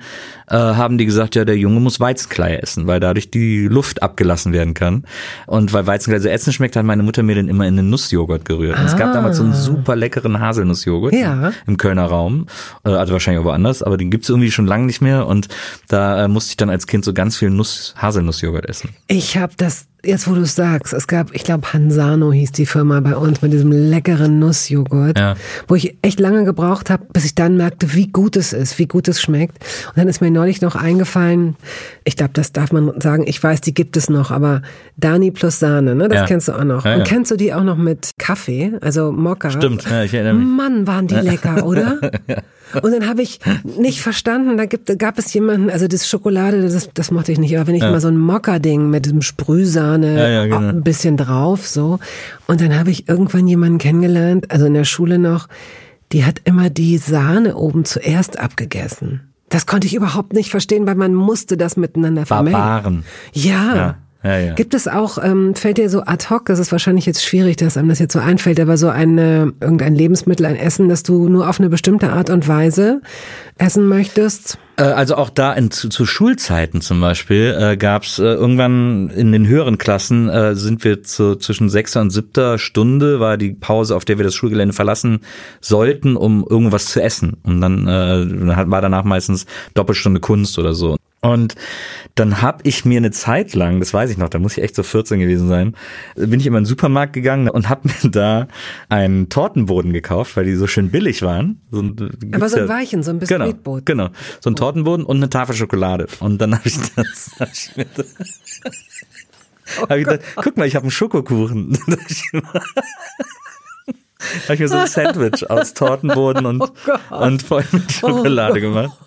[0.49, 4.51] äh, haben die gesagt, ja, der Junge muss Weizenkleie essen, weil dadurch die Luft abgelassen
[4.51, 5.05] werden kann.
[5.45, 8.45] Und weil Weizenkleie so ätzend schmeckt, hat meine Mutter mir dann immer in den Nussjoghurt
[8.45, 8.77] gerührt.
[8.77, 8.85] Ah.
[8.85, 9.55] es gab damals so einen ah.
[9.55, 11.51] super leckeren Haselnussjoghurt ja.
[11.65, 12.47] im Kölner Raum,
[12.83, 15.27] äh, also wahrscheinlich auch woanders, aber den gibt's irgendwie schon lange nicht mehr.
[15.27, 15.47] Und
[15.87, 18.89] da äh, musste ich dann als Kind so ganz viel Nuss, Haselnussjoghurt essen.
[19.07, 22.65] Ich habe das jetzt wo du es sagst, es gab, ich glaube, Hansano hieß die
[22.65, 25.35] Firma bei uns mit diesem leckeren Nussjoghurt, ja.
[25.67, 28.87] wo ich echt lange gebraucht habe, bis ich dann merkte, wie gut es ist, wie
[28.87, 29.57] gut es schmeckt.
[29.87, 31.55] Und dann ist mir neulich noch eingefallen,
[32.03, 34.61] ich glaube, das darf man sagen, ich weiß, die gibt es noch, aber
[34.97, 36.25] Dani plus Sahne, ne, das ja.
[36.25, 36.85] kennst du auch noch.
[36.85, 39.51] Ja, Und kennst du die auch noch mit Kaffee, also Mokka?
[39.51, 40.47] Stimmt, ja, ich erinnere mich.
[40.47, 41.99] Mann, waren die lecker, oder?
[42.73, 46.89] Und dann habe ich nicht verstanden, da gibt, gab es jemanden, also das Schokolade, das,
[46.93, 47.91] das mochte ich nicht, aber wenn ich ja.
[47.91, 50.69] mal so ein Mokka-Ding mit diesem Sprühsahne ja, ja, genau.
[50.69, 51.99] ein bisschen drauf, so.
[52.47, 55.47] Und dann habe ich irgendwann jemanden kennengelernt, also in der Schule noch,
[56.11, 59.33] die hat immer die Sahne oben zuerst abgegessen.
[59.49, 62.57] Das konnte ich überhaupt nicht verstehen, weil man musste das miteinander vermengen.
[62.57, 63.03] Barbaren.
[63.33, 63.97] Ja.
[64.27, 64.39] Ja.
[64.47, 64.53] Ja.
[64.53, 67.77] Gibt es auch, ähm, fällt dir so ad hoc, das ist wahrscheinlich jetzt schwierig, dass
[67.77, 71.49] einem das jetzt so einfällt, aber so eine, irgendein Lebensmittel, ein Essen, das du nur
[71.49, 73.01] auf eine bestimmte Art und Weise
[73.57, 74.57] essen möchtest?
[74.77, 79.09] Äh, also auch da in, zu, zu Schulzeiten zum Beispiel äh, gab es äh, irgendwann
[79.09, 83.53] in den höheren Klassen äh, sind wir zu, zwischen sechster und siebter Stunde war die
[83.53, 85.21] Pause, auf der wir das Schulgelände verlassen
[85.61, 87.37] sollten, um irgendwas zu essen.
[87.43, 90.96] Und dann äh, war danach meistens Doppelstunde Kunst oder so.
[91.21, 91.55] Und
[92.15, 94.75] dann habe ich mir eine Zeit lang, das weiß ich noch, da muss ich echt
[94.75, 95.75] so 14 gewesen sein,
[96.15, 98.47] bin ich immer in den Supermarkt gegangen und habe mir da
[98.89, 101.61] einen Tortenboden gekauft, weil die so schön billig waren.
[101.71, 101.83] So,
[102.31, 103.85] Aber so ein Weichen, so ein Biskuitboden.
[103.85, 106.07] Genau, genau, so ein Tortenboden und eine Tafel Schokolade.
[106.19, 107.31] Und dann habe ich das...
[107.39, 108.05] Hab ich mir das
[109.79, 111.77] oh hab ich gedacht, guck mal, ich habe einen Schokokuchen.
[114.43, 118.61] habe ich mir so ein Sandwich aus Tortenboden und, oh und voll mit Schokolade oh
[118.61, 118.97] gemacht.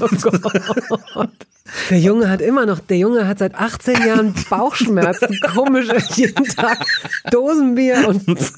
[0.00, 1.24] Oh
[1.90, 6.84] der Junge hat immer noch, der Junge hat seit 18 Jahren Bauchschmerzen, komisch, jeden Tag
[7.30, 8.26] Dosenbier und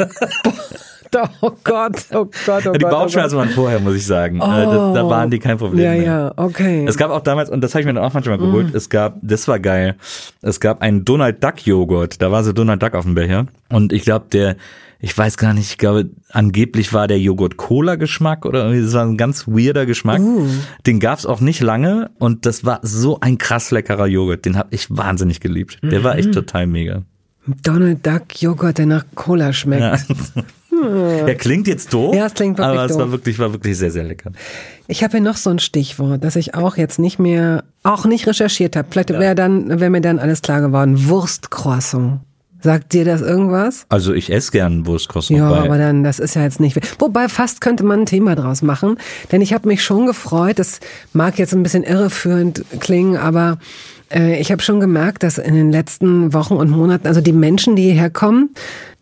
[1.41, 2.81] Oh Gott, oh Gott, oh Gott.
[2.81, 4.41] Die oh Bauchschmerzen oh waren vorher, muss ich sagen.
[4.41, 4.47] Oh.
[4.47, 5.85] Da, da, waren die kein Problem.
[5.85, 6.03] Ja, mehr.
[6.03, 6.85] ja, okay.
[6.87, 8.41] Es gab auch damals, und das habe ich mir dann auch manchmal mm.
[8.41, 9.97] geholt, es gab, das war geil,
[10.43, 12.21] es gab einen Donald Duck Joghurt.
[12.21, 13.47] Da war so Donald Duck auf dem Becher.
[13.69, 14.57] Und ich glaube, der,
[15.01, 18.95] ich weiß gar nicht, ich glaube, angeblich war der Joghurt Cola Geschmack oder irgendwie, das
[18.95, 20.21] war ein ganz weirder Geschmack.
[20.21, 20.49] Uh.
[20.87, 24.69] Den gab's auch nicht lange und das war so ein krass leckerer Joghurt, den habe
[24.73, 25.79] ich wahnsinnig geliebt.
[25.83, 26.05] Der mhm.
[26.05, 26.33] war echt mhm.
[26.33, 27.03] total mega.
[27.63, 30.09] Donald Duck Joghurt, der nach Cola schmeckt.
[30.35, 30.43] Ja.
[30.83, 33.91] Der klingt jetzt doof, ja, es klingt wirklich aber es war wirklich, war wirklich sehr,
[33.91, 34.33] sehr lecker.
[34.87, 38.27] Ich habe hier noch so ein Stichwort, das ich auch jetzt nicht mehr, auch nicht
[38.27, 38.89] recherchiert habe.
[38.91, 39.21] Vielleicht ja.
[39.21, 41.09] wäre dann, wäre mir dann alles klar geworden.
[41.09, 42.21] Wurstcroissant.
[42.61, 43.87] Sagt dir das irgendwas?
[43.89, 45.39] Also ich esse gern Wurstcroissant.
[45.39, 46.77] Ja, aber dann, das ist ja jetzt nicht.
[47.01, 48.99] Wobei fast könnte man ein Thema draus machen,
[49.31, 50.59] denn ich habe mich schon gefreut.
[50.59, 50.81] Das
[51.13, 53.59] mag jetzt ein bisschen irreführend klingen, aber
[54.13, 57.77] äh, ich habe schon gemerkt, dass in den letzten Wochen und Monaten, also die Menschen,
[57.77, 58.51] die hierher kommen,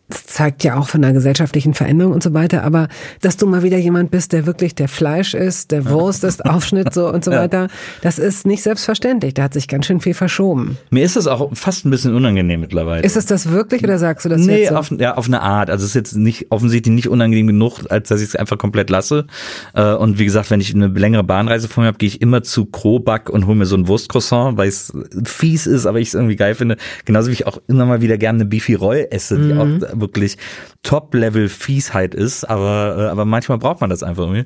[0.09, 2.89] das zeigt ja auch von einer gesellschaftlichen Veränderung und so weiter, aber
[3.23, 6.95] dass du mal wieder jemand bist, der wirklich der Fleisch ist, der Wurst ist, Aufschnitt
[6.95, 7.41] so und so ja.
[7.41, 7.69] weiter,
[8.03, 9.35] das ist nicht selbstverständlich.
[9.35, 10.79] Da hat sich ganz schön viel verschoben.
[10.91, 13.03] Mir ist das auch fast ein bisschen unangenehm mittlerweile.
[13.03, 14.77] Ist es das wirklich oder sagst du das nee, jetzt so?
[14.77, 15.71] auf, ja, auf eine Art.
[15.71, 18.91] Also es ist jetzt nicht offensichtlich nicht unangenehm genug, als dass ich es einfach komplett
[18.91, 19.27] lasse.
[19.75, 22.45] Äh, und wie gesagt, wenn ich eine längere Bahnreise vor mir habe, gehe ich immer
[22.45, 24.93] zu Kroback und hole mir so ein Wurstcroissant, weil es
[25.25, 26.77] fies ist, aber ich es irgendwie geil finde.
[27.05, 29.61] Genauso wie ich auch immer mal wieder gerne eine Beefy Roll esse, die mhm.
[29.61, 30.37] auch wirklich
[30.83, 34.45] Top-Level-Fiesheit ist, aber, äh, aber manchmal braucht man das einfach irgendwie.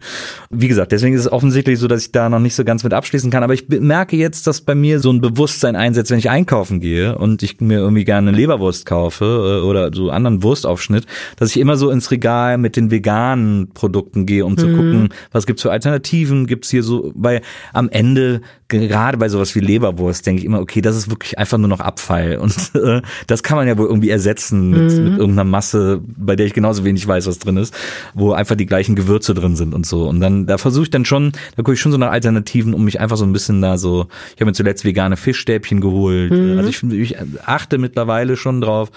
[0.50, 2.94] Wie gesagt, deswegen ist es offensichtlich so, dass ich da noch nicht so ganz mit
[2.94, 6.30] abschließen kann, aber ich merke jetzt, dass bei mir so ein Bewusstsein einsetzt, wenn ich
[6.30, 11.50] einkaufen gehe und ich mir irgendwie gerne Leberwurst kaufe äh, oder so anderen Wurstaufschnitt, dass
[11.50, 14.58] ich immer so ins Regal mit den veganen Produkten gehe, um mhm.
[14.58, 19.54] zu gucken, was gibt's für Alternativen, gibt's hier so, weil am Ende gerade bei sowas
[19.54, 23.02] wie Leberwurst denke ich immer, okay, das ist wirklich einfach nur noch Abfall und äh,
[23.26, 25.04] das kann man ja wohl irgendwie ersetzen mit, mhm.
[25.04, 27.74] mit irgendeiner Masse, bei der ich genauso wenig weiß, was drin ist,
[28.14, 30.08] wo einfach die gleichen Gewürze drin sind und so.
[30.08, 32.84] Und dann, da versuche ich dann schon, da gucke ich schon so nach Alternativen, um
[32.84, 36.32] mich einfach so ein bisschen da so, ich habe mir zuletzt vegane Fischstäbchen geholt.
[36.32, 36.58] Mhm.
[36.58, 38.90] Also ich, ich achte mittlerweile schon drauf,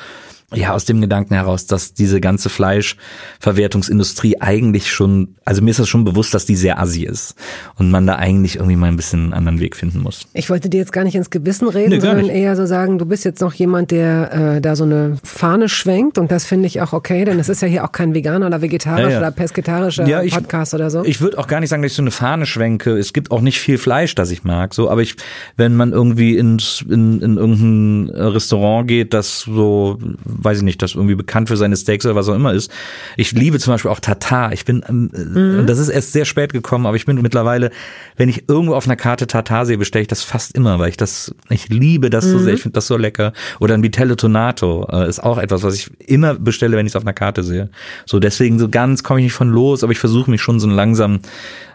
[0.55, 5.89] ja, aus dem Gedanken heraus, dass diese ganze Fleischverwertungsindustrie eigentlich schon, also mir ist das
[5.89, 7.35] schon bewusst, dass die sehr assi ist
[7.77, 10.27] und man da eigentlich irgendwie mal ein bisschen einen anderen Weg finden muss.
[10.33, 12.35] Ich wollte dir jetzt gar nicht ins Gewissen reden, nee, sondern nicht.
[12.35, 16.17] eher so sagen, du bist jetzt noch jemand, der äh, da so eine Fahne schwenkt
[16.17, 18.61] und das finde ich auch okay, denn es ist ja hier auch kein veganer oder
[18.61, 19.17] vegetarisch ja, ja.
[19.19, 21.03] oder pesketarischer ja, ich, Podcast oder so.
[21.03, 22.97] Ich würde auch gar nicht sagen, dass ich so eine Fahne schwenke.
[22.97, 25.15] Es gibt auch nicht viel Fleisch, das ich mag, so, aber ich,
[25.57, 29.97] wenn man irgendwie ins, in, in irgendein Restaurant geht, das so
[30.43, 32.71] weiß ich nicht, das irgendwie bekannt für seine Steaks oder was auch immer ist.
[33.17, 34.53] Ich liebe zum Beispiel auch Tatar.
[34.53, 35.67] Ich bin, ähm, mhm.
[35.67, 37.71] das ist erst sehr spät gekommen, aber ich bin mittlerweile,
[38.17, 40.97] wenn ich irgendwo auf einer Karte Tatar sehe, bestelle ich das fast immer, weil ich
[40.97, 42.31] das, ich liebe das mhm.
[42.31, 43.33] so sehr, ich finde das so lecker.
[43.59, 46.95] Oder ein Vitello Tonato äh, ist auch etwas, was ich immer bestelle, wenn ich es
[46.95, 47.69] auf einer Karte sehe.
[48.05, 50.67] So deswegen so ganz komme ich nicht von los, aber ich versuche mich schon so
[50.67, 51.19] langsam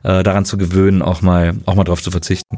[0.02, 2.56] äh, daran zu gewöhnen, auch mal, auch mal drauf zu verzichten.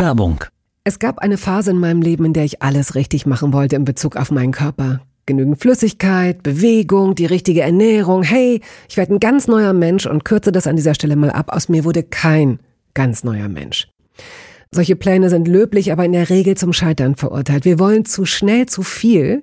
[0.00, 0.44] Werbung
[0.84, 3.86] es gab eine Phase in meinem Leben, in der ich alles richtig machen wollte in
[3.86, 5.00] Bezug auf meinen Körper.
[5.24, 8.22] Genügend Flüssigkeit, Bewegung, die richtige Ernährung.
[8.22, 11.46] Hey, ich werde ein ganz neuer Mensch und kürze das an dieser Stelle mal ab.
[11.48, 12.60] Aus mir wurde kein
[12.92, 13.88] ganz neuer Mensch.
[14.70, 17.64] Solche Pläne sind löblich, aber in der Regel zum Scheitern verurteilt.
[17.64, 19.42] Wir wollen zu schnell zu viel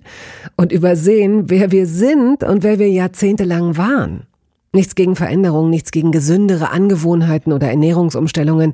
[0.58, 4.28] und übersehen, wer wir sind und wer wir jahrzehntelang waren.
[4.74, 8.74] Nichts gegen Veränderungen, nichts gegen gesündere Angewohnheiten oder Ernährungsumstellungen.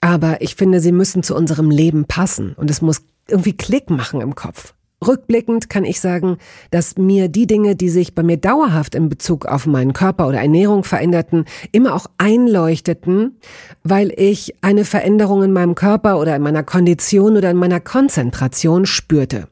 [0.00, 4.20] Aber ich finde, sie müssen zu unserem Leben passen und es muss irgendwie Klick machen
[4.20, 4.74] im Kopf.
[5.06, 6.38] Rückblickend kann ich sagen,
[6.72, 10.40] dass mir die Dinge, die sich bei mir dauerhaft in Bezug auf meinen Körper oder
[10.40, 13.38] Ernährung veränderten, immer auch einleuchteten,
[13.84, 18.86] weil ich eine Veränderung in meinem Körper oder in meiner Kondition oder in meiner Konzentration
[18.86, 19.46] spürte.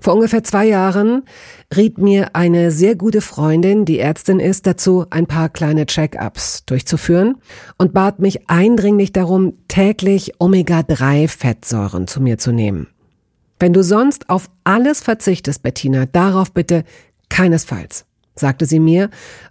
[0.00, 1.22] Vor ungefähr zwei Jahren
[1.74, 7.36] riet mir eine sehr gute Freundin, die Ärztin ist, dazu, ein paar kleine Check-ups durchzuführen
[7.78, 12.88] und bat mich eindringlich darum, täglich Omega-3-Fettsäuren zu mir zu nehmen.
[13.58, 16.84] Wenn du sonst auf alles verzichtest, Bettina, darauf bitte
[17.28, 19.10] keinesfalls, sagte sie mir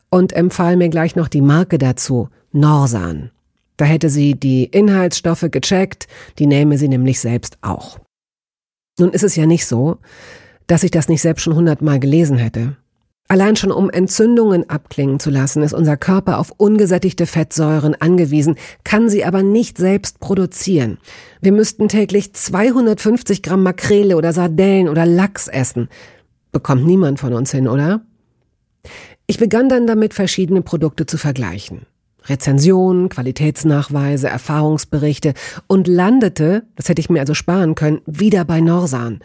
[0.09, 3.31] und empfahl mir gleich noch die Marke dazu, Norsan.
[3.77, 6.07] Da hätte sie die Inhaltsstoffe gecheckt,
[6.39, 7.99] die nähme sie nämlich selbst auch.
[8.97, 9.97] Nun ist es ja nicht so,
[10.67, 12.77] dass ich das nicht selbst schon hundertmal gelesen hätte.
[13.27, 19.09] Allein schon um Entzündungen abklingen zu lassen, ist unser Körper auf ungesättigte Fettsäuren angewiesen, kann
[19.09, 20.99] sie aber nicht selbst produzieren.
[21.41, 25.89] Wir müssten täglich 250 Gramm Makrele oder Sardellen oder Lachs essen.
[26.51, 28.01] Bekommt niemand von uns hin, oder?
[29.25, 31.87] Ich begann dann damit, verschiedene Produkte zu vergleichen.
[32.27, 35.33] Rezensionen, Qualitätsnachweise, Erfahrungsberichte
[35.67, 39.19] und landete, das hätte ich mir also sparen können, wieder bei Norsan.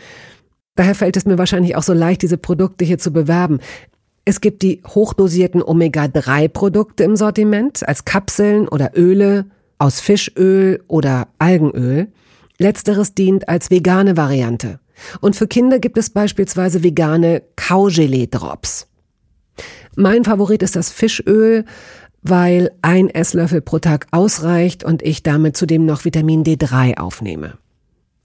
[0.76, 3.60] Daher fällt es mir wahrscheinlich auch so leicht, diese Produkte hier zu bewerben.
[4.24, 9.46] Es gibt die hochdosierten Omega-3-Produkte im Sortiment als Kapseln oder Öle
[9.78, 12.08] aus Fischöl oder Algenöl.
[12.58, 14.78] Letzteres dient als vegane Variante.
[15.20, 18.86] Und für Kinder gibt es beispielsweise vegane Kaugelee-Drops.
[19.96, 21.64] Mein Favorit ist das Fischöl,
[22.22, 27.54] weil ein Esslöffel pro Tag ausreicht und ich damit zudem noch Vitamin D3 aufnehme.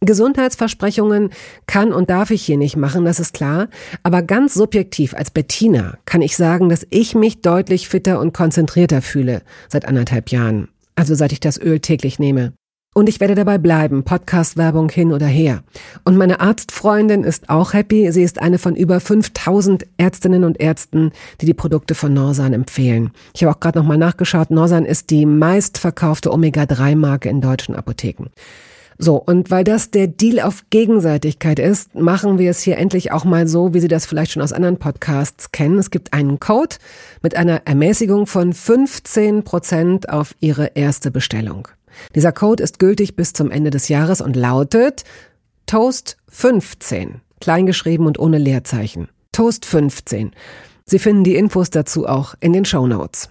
[0.02, 1.32] Gesundheitsversprechungen
[1.68, 3.70] kann und darf ich hier nicht machen, das ist klar,
[4.04, 9.02] aber ganz subjektiv als Bettina kann ich sagen, dass ich mich deutlich fitter und konzentrierter
[9.02, 12.54] fühle seit anderthalb Jahren, also seit ich das Öl täglich nehme.
[12.98, 15.64] Und ich werde dabei bleiben, Podcast-Werbung hin oder her.
[16.06, 18.10] Und meine Arztfreundin ist auch happy.
[18.14, 23.12] Sie ist eine von über 5000 Ärztinnen und Ärzten, die die Produkte von Norsan empfehlen.
[23.34, 24.50] Ich habe auch gerade nochmal nachgeschaut.
[24.50, 28.28] Norsan ist die meistverkaufte Omega-3-Marke in deutschen Apotheken.
[28.98, 33.26] So, und weil das der Deal auf Gegenseitigkeit ist, machen wir es hier endlich auch
[33.26, 35.80] mal so, wie Sie das vielleicht schon aus anderen Podcasts kennen.
[35.80, 36.78] Es gibt einen Code
[37.22, 41.68] mit einer Ermäßigung von 15 Prozent auf Ihre erste Bestellung.
[42.16, 45.04] Dieser Code ist gültig bis zum Ende des Jahres und lautet
[45.66, 49.10] Toast 15, kleingeschrieben und ohne Leerzeichen.
[49.32, 50.32] Toast 15.
[50.86, 53.30] Sie finden die Infos dazu auch in den Show Notes.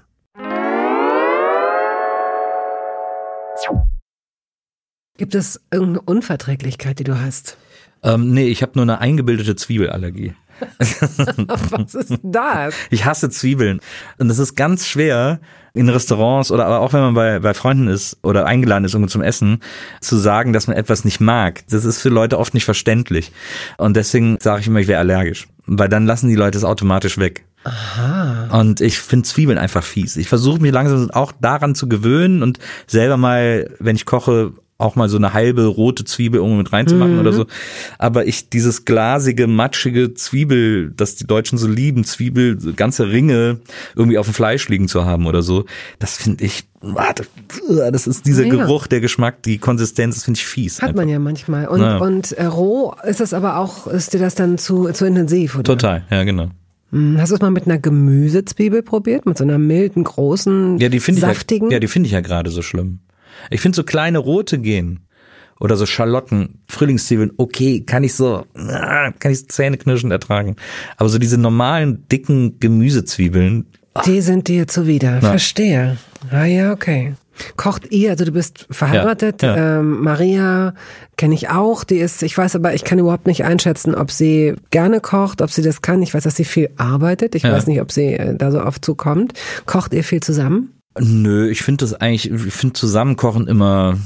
[5.17, 7.57] Gibt es irgendeine Unverträglichkeit, die du hast?
[8.03, 10.35] Ähm, nee, ich habe nur eine eingebildete Zwiebelallergie.
[10.79, 12.75] Was ist das?
[12.91, 13.81] Ich hasse Zwiebeln.
[14.19, 15.41] Und das ist ganz schwer
[15.75, 19.11] in Restaurants oder aber auch wenn man bei, bei Freunden ist oder eingeladen ist irgendwo
[19.11, 19.59] zum Essen,
[20.01, 21.65] zu sagen, dass man etwas nicht mag.
[21.69, 23.33] Das ist für Leute oft nicht verständlich.
[23.77, 25.49] Und deswegen sage ich immer, ich wäre allergisch.
[25.67, 27.45] Weil dann lassen die Leute es automatisch weg.
[27.65, 28.61] Aha.
[28.61, 30.17] Und ich finde Zwiebeln einfach fies.
[30.17, 34.97] Ich versuche mich langsam auch daran zu gewöhnen und selber mal, wenn ich koche, auch
[34.97, 37.21] mal so eine halbe rote Zwiebel irgendwo mit reinzumachen mhm.
[37.21, 37.47] oder so.
[37.99, 43.59] Aber ich dieses glasige, matschige Zwiebel, das die Deutschen so lieben, Zwiebel, ganze Ringe
[43.95, 45.65] irgendwie auf dem Fleisch liegen zu haben oder so,
[46.01, 46.65] das finde ich,
[47.93, 48.51] das ist dieser ja.
[48.51, 50.83] Geruch, der Geschmack, die Konsistenz, das finde ich fies.
[50.83, 51.03] Hat einfach.
[51.03, 51.69] man ja manchmal.
[51.69, 51.99] Und, ja.
[51.99, 55.65] und äh, roh ist das aber auch, ist dir das dann zu, zu intensiv, oder?
[55.65, 56.51] Total, ja, genau.
[56.91, 59.25] Hm, hast du es mal mit einer Gemüsezwiebel probiert?
[59.25, 61.69] Mit so einer milden, großen, ja, die saftigen?
[61.69, 62.99] Ja, ja, die finde ich ja gerade so schlimm.
[63.51, 65.01] Ich finde so kleine rote gehen
[65.61, 70.57] oder so Schalotten, Frühlingszwiebeln, okay, kann ich so, kann ich zähneknirschend ertragen.
[70.97, 73.67] Aber so diese normalen, dicken Gemüsezwiebeln.
[73.95, 74.03] Ach.
[74.03, 75.21] Die sind dir zuwider.
[75.23, 75.31] Na.
[75.31, 75.97] Verstehe.
[76.31, 77.15] Ah ja, okay.
[77.57, 79.79] Kocht ihr, also du bist verheiratet, ja, ja.
[79.81, 80.75] Ähm, Maria
[81.17, 84.55] kenne ich auch, die ist, ich weiß aber, ich kann überhaupt nicht einschätzen, ob sie
[84.71, 86.03] gerne kocht, ob sie das kann.
[86.03, 87.35] Ich weiß, dass sie viel arbeitet.
[87.35, 87.53] Ich ja.
[87.53, 89.33] weiß nicht, ob sie äh, da so oft zukommt.
[89.67, 90.74] Kocht ihr viel zusammen?
[90.99, 93.99] Nö, ich finde das eigentlich, ich finde Zusammenkochen immer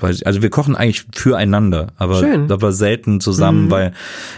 [0.00, 2.50] also wir kochen eigentlich füreinander, aber, Schön.
[2.50, 3.70] aber selten zusammen, mhm.
[3.70, 3.92] weil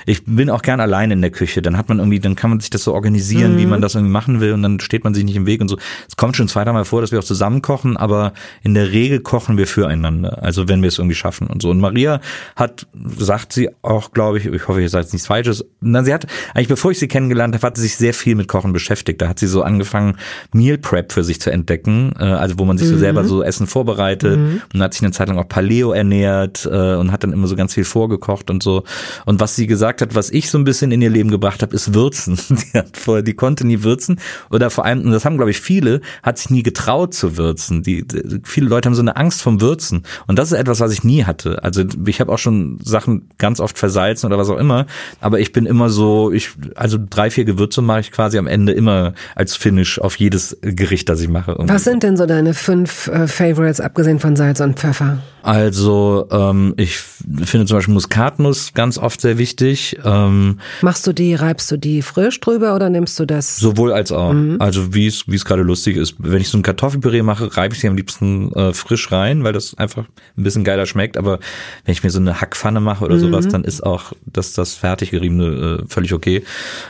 [0.06, 1.62] ich bin auch gern allein in der Küche.
[1.62, 3.58] Dann hat man irgendwie, dann kann man sich das so organisieren, mhm.
[3.58, 5.68] wie man das irgendwie machen will und dann steht man sich nicht im Weg und
[5.68, 5.76] so.
[6.08, 9.56] Es kommt schon zweimal vor, dass wir auch zusammen kochen, aber in der Regel kochen
[9.56, 10.42] wir füreinander.
[10.42, 11.70] Also wenn wir es irgendwie schaffen und so.
[11.70, 12.20] Und Maria
[12.56, 12.86] hat,
[13.18, 15.64] sagt sie auch, glaube ich, ich hoffe, ich sage jetzt nichts Falsches.
[15.80, 18.48] Na, sie hat eigentlich, bevor ich sie kennengelernt habe, hat sie sich sehr viel mit
[18.48, 19.20] Kochen beschäftigt.
[19.20, 20.16] Da hat sie so angefangen,
[20.52, 22.92] Meal Prep für sich zu entdecken, äh, also wo man sich mhm.
[22.92, 24.62] so selber so Essen vorbereitet mhm.
[24.72, 27.56] und hat sich eine Zeit lang auch Paleo ernährt äh, und hat dann immer so
[27.56, 28.84] ganz viel vorgekocht und so.
[29.24, 31.74] Und was sie gesagt hat, was ich so ein bisschen in ihr Leben gebracht habe,
[31.74, 32.38] ist Würzen.
[32.48, 35.60] Die, hat vorher, die konnte nie würzen oder vor allem, und das haben glaube ich
[35.60, 37.82] viele, hat sich nie getraut zu würzen.
[37.82, 40.92] Die, die, viele Leute haben so eine Angst vom Würzen und das ist etwas, was
[40.92, 41.62] ich nie hatte.
[41.62, 44.86] Also ich habe auch schon Sachen ganz oft versalzen oder was auch immer,
[45.20, 48.72] aber ich bin immer so, ich also drei vier Gewürze mache ich quasi am Ende
[48.72, 51.56] immer als Finish auf jedes Gericht, das ich mache.
[51.58, 55.18] Was sind denn so deine fünf äh, Favorites abgesehen von Salz und Pfeffer?
[55.42, 59.98] Also ähm, ich finde zum Beispiel Muskatnuss ganz oft sehr wichtig.
[60.04, 63.56] Ähm, Machst du die, reibst du die frisch drüber oder nimmst du das?
[63.56, 64.32] Sowohl als auch.
[64.32, 64.56] Mhm.
[64.60, 66.16] Also wie es wie es gerade lustig ist.
[66.18, 69.52] Wenn ich so ein Kartoffelpüree mache, reibe ich sie am liebsten äh, frisch rein, weil
[69.52, 70.04] das einfach
[70.36, 71.16] ein bisschen geiler schmeckt.
[71.16, 71.38] Aber
[71.84, 73.20] wenn ich mir so eine Hackpfanne mache oder mhm.
[73.20, 76.42] sowas, dann ist auch das das fertig geriebene äh, völlig okay.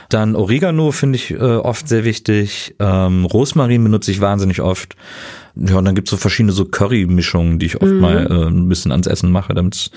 [0.09, 2.75] Dann Oregano finde ich äh, oft sehr wichtig.
[2.79, 4.95] Ähm, Rosmarin benutze ich wahnsinnig oft.
[5.55, 7.99] Ja, und dann gibt's so verschiedene so Curry-Mischungen, die ich oft mhm.
[7.99, 9.91] mal äh, ein bisschen ans Essen mache, damit es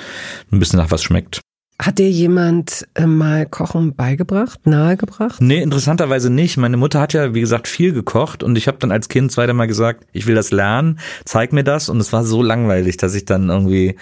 [0.50, 1.40] ein bisschen nach was schmeckt.
[1.80, 5.40] Hat dir jemand äh, mal Kochen beigebracht, nahegebracht?
[5.40, 6.56] Nee, interessanterweise nicht.
[6.56, 9.66] Meine Mutter hat ja, wie gesagt, viel gekocht und ich habe dann als Kind zweimal
[9.66, 13.24] gesagt, ich will das lernen, zeig mir das und es war so langweilig, dass ich
[13.24, 13.96] dann irgendwie,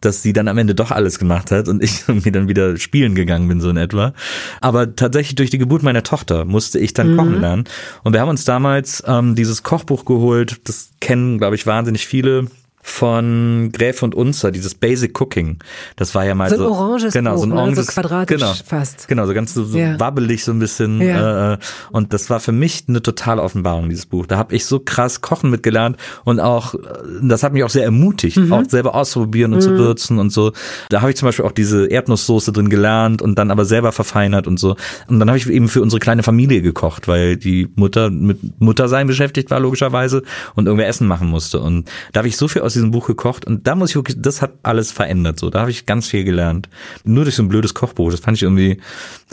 [0.00, 3.14] dass sie dann am Ende doch alles gemacht hat und ich irgendwie dann wieder spielen
[3.14, 4.14] gegangen bin, so in etwa.
[4.62, 7.16] Aber tatsächlich durch die Geburt meiner Tochter musste ich dann mhm.
[7.18, 7.64] kochen lernen
[8.02, 12.46] und wir haben uns damals ähm, dieses Kochbuch geholt, das kennen, glaube ich, wahnsinnig viele
[12.86, 15.58] von Gräf und Unzer, dieses Basic Cooking.
[15.96, 17.54] Das war ja mal so, so ein oranges genau, Buch, so ein ne?
[17.56, 19.08] oranges, so quadratisch genau, fast.
[19.08, 19.98] Genau, so ganz so, so ja.
[19.98, 21.00] wabbelig so ein bisschen.
[21.02, 21.54] Ja.
[21.54, 21.58] Äh,
[21.90, 24.26] und das war für mich eine totale Offenbarung, dieses Buch.
[24.26, 26.78] Da habe ich so krass Kochen mitgelernt und auch, äh,
[27.22, 28.52] das hat mich auch sehr ermutigt, mhm.
[28.52, 29.64] auch selber auszuprobieren und mhm.
[29.64, 30.52] zu würzen und so.
[30.88, 34.46] Da habe ich zum Beispiel auch diese Erdnusssoße drin gelernt und dann aber selber verfeinert
[34.46, 34.76] und so.
[35.08, 39.08] Und dann habe ich eben für unsere kleine Familie gekocht, weil die Mutter mit Muttersein
[39.08, 40.22] beschäftigt war, logischerweise,
[40.54, 41.58] und irgendwer Essen machen musste.
[41.58, 44.16] Und da habe ich so viel aus diesem Buch gekocht und da muss ich wirklich,
[44.20, 45.38] das hat alles verändert.
[45.38, 46.68] So, da habe ich ganz viel gelernt.
[47.04, 48.10] Nur durch so ein blödes Kochbuch.
[48.10, 48.80] Das fand ich irgendwie,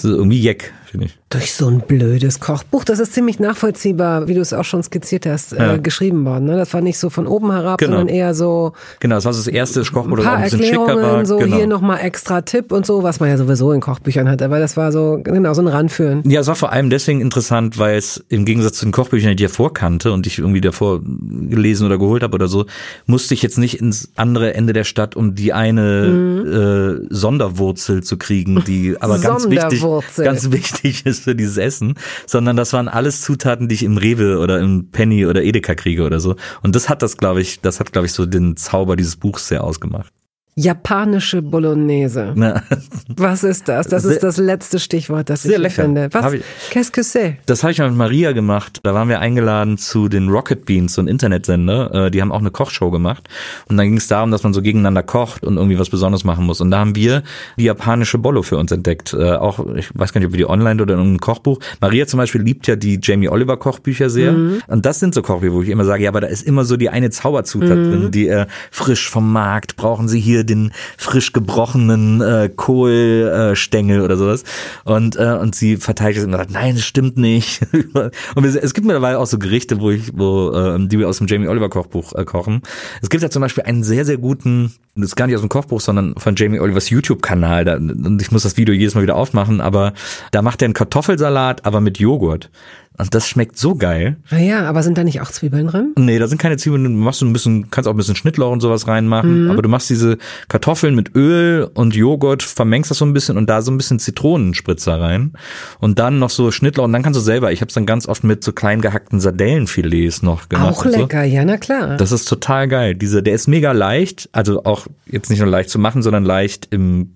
[0.01, 1.17] irgendwie jeck finde ich.
[1.34, 5.26] Durch so ein blödes Kochbuch, das ist ziemlich nachvollziehbar, wie du es auch schon skizziert
[5.26, 5.74] hast, äh, ja.
[5.74, 6.46] äh, geschrieben worden.
[6.46, 6.58] Ne?
[6.58, 7.98] Das war nicht so von oben herab, genau.
[7.98, 8.74] sondern eher so.
[9.00, 11.26] Genau, das war so das erste Kochbuch, das auch ein bisschen schicker war.
[11.26, 11.56] So genau.
[11.56, 14.43] hier nochmal extra Tipp und so, was man ja sowieso in Kochbüchern hat.
[14.43, 16.22] Aber das war so, genau, so ein Ranführen.
[16.30, 19.43] Ja, es war vor allem deswegen interessant, weil es im Gegensatz zu den Kochbüchern, die
[19.43, 22.67] ich davor kannte und ich irgendwie davor gelesen oder geholt habe oder so,
[23.08, 27.08] musste ich jetzt nicht ins andere Ende der Stadt, um die eine mhm.
[27.08, 29.84] äh, Sonderwurzel zu kriegen, die aber ganz wichtig,
[30.17, 34.39] ganz wichtig ist für dieses Essen, sondern das waren alles Zutaten, die ich im Rewe
[34.39, 36.36] oder im Penny oder Edeka kriege oder so.
[36.62, 39.47] Und das hat das, glaube ich, das hat, glaube ich, so den Zauber dieses Buchs
[39.47, 40.13] sehr ausgemacht.
[40.55, 42.33] Japanische Bolognese.
[42.35, 42.61] Na.
[43.07, 43.87] Was ist das?
[43.87, 45.83] Das ist das letzte Stichwort, das Sehr ich lecker.
[45.83, 46.09] finde.
[46.11, 46.33] Was?
[46.71, 47.37] Qu'est-ce que c'est?
[47.47, 48.79] Das habe ich mal mit Maria gemacht.
[48.83, 52.05] Da waren wir eingeladen zu den Rocket Beans, so ein Internetsender.
[52.05, 53.27] Äh, die haben auch eine Kochshow gemacht.
[53.67, 56.45] Und dann ging es darum, dass man so gegeneinander kocht und irgendwie was Besonderes machen
[56.45, 56.61] muss.
[56.61, 57.23] Und da haben wir
[57.57, 59.13] die japanische Bollo für uns entdeckt.
[59.13, 61.59] Äh, auch, ich weiß gar nicht, ob wir die online oder in einem Kochbuch.
[61.81, 64.33] Maria zum Beispiel liebt ja die Jamie Oliver Kochbücher sehr.
[64.33, 64.61] Mhm.
[64.67, 66.77] Und das sind so Kochbücher, wo ich immer sage, ja, aber da ist immer so
[66.77, 67.91] die eine Zauberzutat mhm.
[67.91, 74.17] drin, die äh, frisch vom Markt brauchen sie hier den frisch gebrochenen äh, Kohlstängel oder
[74.17, 74.43] sowas.
[74.84, 77.62] Und, äh, und sie verteidigt es und sagt, nein, das stimmt nicht.
[78.36, 81.27] und es gibt mittlerweile auch so Gerichte, wo ich, wo, äh, die wir aus dem
[81.27, 82.62] Jamie Oliver Kochbuch äh, kochen.
[83.01, 85.49] Es gibt ja zum Beispiel einen sehr, sehr guten, das ist gar nicht aus dem
[85.49, 87.67] Kochbuch, sondern von Jamie Olivers YouTube-Kanal.
[87.77, 89.93] Und ich muss das Video jedes Mal wieder aufmachen, aber
[90.32, 92.49] da macht er einen Kartoffelsalat, aber mit Joghurt.
[92.97, 94.17] Und das schmeckt so geil.
[94.29, 95.93] Naja, aber sind da nicht auch Zwiebeln drin?
[95.97, 96.84] Nee, da sind keine Zwiebeln.
[96.84, 99.45] Du machst so ein bisschen, kannst auch ein bisschen Schnittlauch und sowas reinmachen.
[99.45, 99.51] Mhm.
[99.51, 103.49] Aber du machst diese Kartoffeln mit Öl und Joghurt, vermengst das so ein bisschen und
[103.49, 105.34] da so ein bisschen Zitronenspritzer rein.
[105.79, 107.51] Und dann noch so Schnittlauch und dann kannst du selber.
[107.51, 110.77] Ich habe es dann ganz oft mit so klein gehackten Sardellenfilets noch gemacht.
[110.77, 111.29] Auch lecker, so.
[111.29, 111.98] ja, na klar.
[111.98, 112.94] Das ist total geil.
[112.94, 114.29] Diese, der ist mega leicht.
[114.33, 117.13] Also auch jetzt nicht nur leicht zu machen, sondern leicht im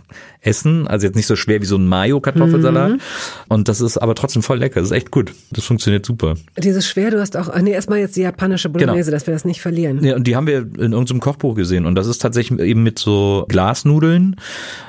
[0.48, 0.88] Essen.
[0.88, 2.94] Also jetzt nicht so schwer wie so ein Mayo-Kartoffelsalat.
[2.94, 3.00] Mhm.
[3.50, 4.80] Und das ist aber trotzdem voll lecker.
[4.80, 5.34] Das ist echt gut.
[5.52, 6.36] Das funktioniert super.
[6.58, 9.16] Dieses schwer, du hast auch, nee, erstmal jetzt die japanische Bolognese, genau.
[9.16, 10.04] dass wir das nicht verlieren.
[10.04, 11.86] Ja, und die haben wir in irgendeinem Kochbuch gesehen.
[11.86, 14.38] Und das ist tatsächlich eben mit so Glasnudeln.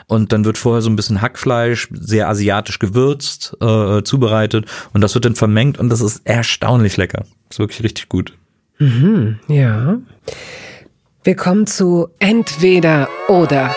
[0.06, 4.66] Und dann wird vorher so ein bisschen Hackfleisch, sehr asiatisch gewürzt, äh, zubereitet.
[4.92, 7.24] Und das wird dann vermengt und das ist erstaunlich lecker.
[7.48, 8.32] Das ist wirklich richtig gut.
[8.78, 9.98] Mhm, ja.
[11.24, 13.74] Wir kommen zu entweder oder.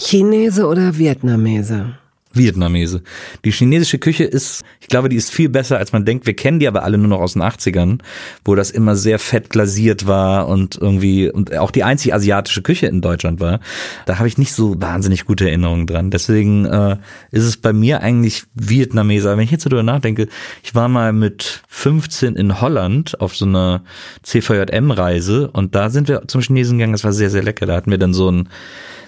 [0.00, 1.94] Chinese oder Vietnamese?
[2.32, 3.02] Vietnamese.
[3.44, 6.26] Die chinesische Küche ist, ich glaube, die ist viel besser, als man denkt.
[6.26, 7.98] Wir kennen die aber alle nur noch aus den 80ern,
[8.44, 12.86] wo das immer sehr fett glasiert war und irgendwie, und auch die einzige asiatische Küche
[12.86, 13.58] in Deutschland war.
[14.06, 16.10] Da habe ich nicht so wahnsinnig gute Erinnerungen dran.
[16.10, 16.98] Deswegen äh,
[17.32, 19.28] ist es bei mir eigentlich Vietnamese.
[19.28, 20.28] Aber wenn ich jetzt darüber nachdenke,
[20.62, 23.82] ich war mal mit 15 in Holland auf so einer
[24.22, 26.92] CVJM-Reise und da sind wir zum Chinesen gegangen.
[26.92, 27.66] Das war sehr, sehr lecker.
[27.66, 28.48] Da hatten wir dann so ein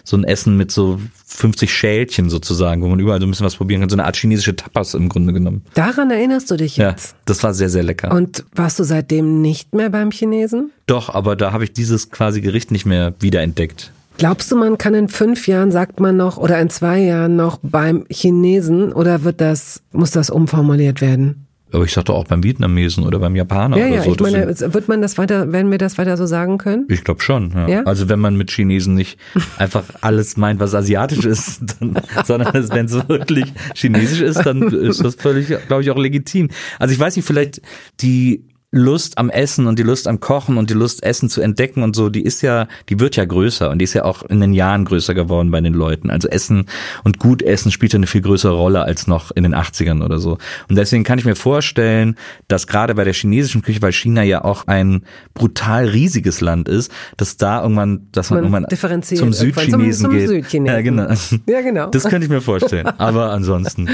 [0.05, 3.57] so ein Essen mit so 50 Schälchen sozusagen, wo man überall so ein bisschen was
[3.57, 3.91] probieren kann.
[3.91, 5.63] So eine Art chinesische Tapas im Grunde genommen.
[5.75, 7.13] Daran erinnerst du dich jetzt?
[7.13, 8.13] Ja, das war sehr, sehr lecker.
[8.13, 10.73] Und warst du seitdem nicht mehr beim Chinesen?
[10.87, 13.93] Doch, aber da habe ich dieses quasi Gericht nicht mehr wiederentdeckt.
[14.19, 17.59] Glaubst du, man kann in fünf Jahren, sagt man noch, oder in zwei Jahren noch
[17.63, 21.47] beim Chinesen oder wird das, muss das umformuliert werden?
[21.73, 24.13] Aber ich sagte auch beim Vietnamesen oder beim Japaner ja, oder ja, so.
[24.13, 26.87] Ich meine, wird man das weiter, werden wir das weiter so sagen können?
[26.89, 27.69] Ich glaube schon, ja.
[27.69, 27.83] ja.
[27.85, 29.19] Also wenn man mit Chinesen nicht
[29.59, 35.03] einfach alles meint, was asiatisch ist, dann, sondern wenn es wirklich chinesisch ist, dann ist
[35.05, 36.49] das völlig, glaube ich, auch legitim.
[36.79, 37.63] Also ich weiß nicht, vielleicht
[38.01, 38.45] die
[38.75, 41.95] Lust am Essen und die Lust am Kochen und die Lust Essen zu entdecken und
[41.95, 44.55] so, die ist ja, die wird ja größer und die ist ja auch in den
[44.55, 46.09] Jahren größer geworden bei den Leuten.
[46.09, 46.65] Also Essen
[47.05, 50.19] und gut Essen spielt ja eine viel größere Rolle als noch in den 80ern oder
[50.19, 50.39] so.
[50.71, 52.17] Und deswegen kann ich mir vorstellen,
[52.49, 55.05] dass gerade bei der chinesischen Küche, weil China ja auch ein
[55.35, 60.19] brutal riesiges Land ist, dass da irgendwann, dass man, man irgendwann zum Südchinesen zum, zum
[60.19, 60.29] geht.
[60.29, 60.67] Südchinesen.
[60.67, 61.15] Ja, genau.
[61.47, 61.91] Ja, genau.
[61.91, 62.87] Das könnte ich mir vorstellen.
[62.99, 63.91] Aber ansonsten.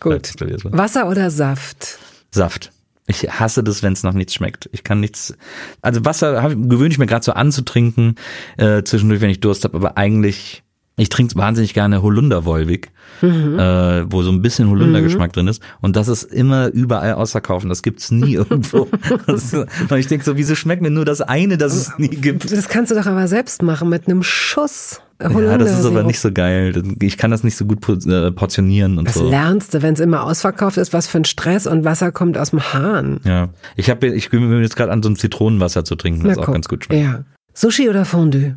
[0.00, 0.32] Gut.
[0.64, 1.98] Wasser oder Saft?
[2.32, 2.72] Saft.
[3.06, 4.68] Ich hasse das, wenn es noch nichts schmeckt.
[4.72, 5.36] Ich kann nichts.
[5.80, 8.16] Also Wasser hab, gewöhne ich mir gerade so anzutrinken
[8.56, 9.76] äh, zwischendurch, wenn ich Durst habe.
[9.76, 10.64] Aber eigentlich,
[10.96, 12.90] ich trinke wahnsinnig gerne Holunderwolwig,
[13.22, 13.58] mhm.
[13.58, 15.34] äh, wo so ein bisschen Holundergeschmack mhm.
[15.34, 15.62] drin ist.
[15.80, 17.68] Und das ist immer überall ausverkaufen.
[17.68, 18.88] Das gibt's nie irgendwo.
[19.26, 22.50] das, und ich denke so, wieso schmeckt mir nur das eine, das es nie gibt?
[22.50, 25.00] Das kannst du doch aber selbst machen mit einem Schuss.
[25.20, 26.82] Ja, das ist aber nicht so geil.
[27.00, 29.22] Ich kann das nicht so gut äh, portionieren und das so.
[29.22, 32.36] Das lernst du, wenn es immer ausverkauft ist, was für ein Stress und Wasser kommt
[32.36, 33.20] aus dem Hahn.
[33.24, 36.52] Ja, ich habe, ich mir jetzt gerade an, so ein Zitronenwasser zu trinken, das auch
[36.52, 37.02] ganz gut schmeckt.
[37.02, 37.24] Ja.
[37.54, 38.56] Sushi oder Fondue?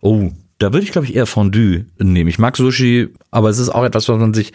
[0.00, 0.32] Oh,
[0.62, 2.28] da würde ich, glaube ich, eher Fondue nehmen.
[2.28, 4.52] Ich mag Sushi, aber es ist auch etwas, was man sich,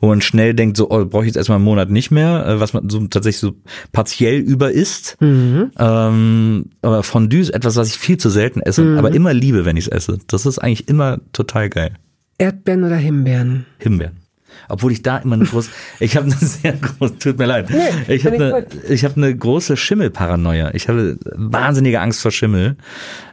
[0.00, 2.60] wo man schnell denkt, so, oh, brauche ich jetzt erstmal einen Monat nicht mehr, äh,
[2.60, 3.52] was man so tatsächlich so
[3.92, 5.18] partiell über isst.
[5.20, 5.70] Mhm.
[5.78, 8.98] Ähm, aber Fondue ist etwas, was ich viel zu selten esse, mhm.
[8.98, 10.18] aber immer liebe, wenn ich es esse.
[10.28, 11.92] Das ist eigentlich immer total geil.
[12.38, 13.66] Erdbeeren oder Himbeeren?
[13.78, 14.19] Himbeeren
[14.68, 18.14] obwohl ich da immer eine große, ich habe eine sehr große, tut mir leid, nee,
[18.14, 20.74] ich habe eine, ich habe eine große Schimmelparanoia.
[20.74, 22.76] Ich habe wahnsinnige Angst vor Schimmel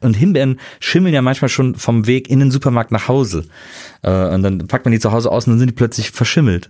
[0.01, 3.45] und Himbeeren schimmeln ja manchmal schon vom Weg in den Supermarkt nach Hause
[4.01, 6.69] äh, und dann packt man die zu Hause aus und dann sind die plötzlich verschimmelt.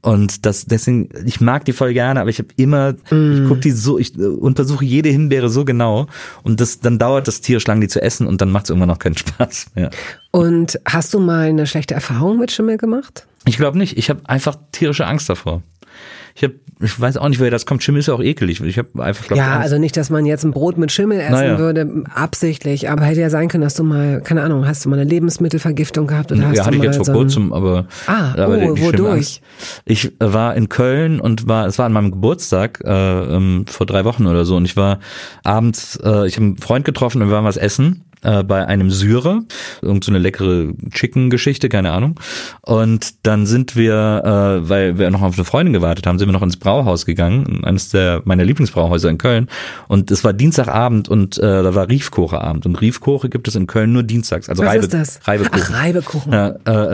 [0.00, 3.32] Und das, deswegen, ich mag die voll gerne, aber ich habe immer, mm.
[3.32, 6.06] ich gucke die so, ich untersuche jede Himbeere so genau
[6.44, 8.88] und das, dann dauert das tierisch lang, die zu essen und dann macht es irgendwann
[8.88, 9.90] noch keinen Spaß mehr.
[10.30, 13.26] Und hast du mal eine schlechte Erfahrung mit Schimmel gemacht?
[13.44, 13.96] Ich glaube nicht.
[13.96, 15.62] Ich habe einfach tierische Angst davor.
[16.34, 17.82] Ich habe, ich weiß auch nicht, woher das kommt.
[17.82, 18.60] Schimmel ist ja auch ekelig.
[18.60, 21.32] Ich habe einfach glaub, Ja, also nicht, dass man jetzt ein Brot mit Schimmel essen
[21.32, 21.58] naja.
[21.58, 22.88] würde, absichtlich.
[22.90, 26.06] Aber hätte ja sein können, dass du mal, keine Ahnung, hast du mal eine Lebensmittelvergiftung
[26.06, 27.86] gehabt oder ja, hast ja, hatte ich jetzt vor kurzem, aber.
[28.06, 29.40] Ah, aber oh, wodurch?
[29.84, 34.04] Ich war in Köln und war, es war an meinem Geburtstag äh, ähm, vor drei
[34.04, 35.00] Wochen oder so und ich war
[35.42, 38.90] abends, äh, ich habe einen Freund getroffen und wir waren was essen äh, bei einem
[38.90, 39.42] Syrer,
[39.82, 42.18] irgend so eine leckere Chicken-Geschichte, keine Ahnung.
[42.62, 46.32] Und dann sind wir, äh, weil wir noch auf eine Freundin gewartet haben, sind wir
[46.32, 49.48] noch ins Brauhaus gegangen, eines der meiner Lieblingsbrauhäuser in Köln.
[49.88, 52.66] Und es war Dienstagabend und äh, da war Riefkocheabend.
[52.66, 54.48] Und Riefkoche gibt es in Köln nur dienstags.
[54.48, 55.20] Also Was Reibe, ist das?
[55.26, 55.62] Reibekuchen.
[55.62, 56.32] Ach, Reibekuchen.
[56.32, 56.48] Ja,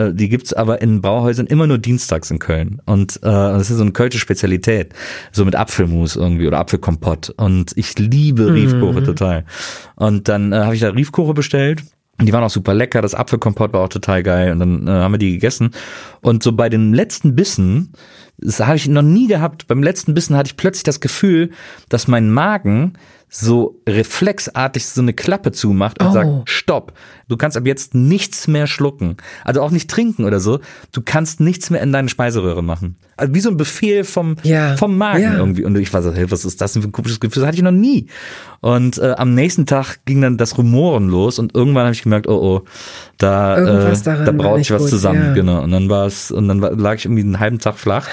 [0.07, 2.81] äh, die gibt's aber in Brauhäusern immer nur dienstags in Köln.
[2.85, 4.93] Und äh, das ist so eine kölsche Spezialität.
[5.31, 7.33] So mit Apfelmus irgendwie oder Apfelkompott.
[7.37, 9.45] Und ich liebe Riefkoche total.
[9.95, 11.83] Und dann äh, habe ich da Riefkoche bestellt.
[12.21, 13.01] Die waren auch super lecker.
[13.01, 14.51] Das Apfelkompott war auch total geil.
[14.51, 15.71] Und dann äh, haben wir die gegessen.
[16.21, 17.93] Und so bei den letzten Bissen,
[18.37, 21.51] das habe ich noch nie gehabt, beim letzten Bissen hatte ich plötzlich das Gefühl,
[21.89, 22.93] dass mein Magen
[23.27, 26.13] so reflexartig so eine Klappe zumacht und Oh.
[26.13, 26.93] sagt, stopp,
[27.27, 29.17] du kannst ab jetzt nichts mehr schlucken.
[29.43, 30.59] Also auch nicht trinken oder so.
[30.93, 32.95] Du kannst nichts mehr in deine Speiseröhre machen.
[33.17, 34.77] Also wie so ein Befehl vom, Ja.
[34.77, 35.37] vom Magen Ja.
[35.37, 35.65] irgendwie.
[35.65, 37.41] Und ich war so, hey, was ist das denn für ein komisches Gefühl?
[37.41, 38.07] Das hatte ich noch nie.
[38.61, 42.27] Und äh, am nächsten Tag ging dann das Rumoren los und irgendwann habe ich gemerkt,
[42.27, 42.61] oh oh,
[43.17, 45.21] da, Irgendwas äh, da braut sich was gut, zusammen.
[45.23, 45.33] ja.
[45.33, 45.61] Genau.
[45.63, 48.07] Und dann war es, und dann war, lag ich irgendwie einen halben Tag flach.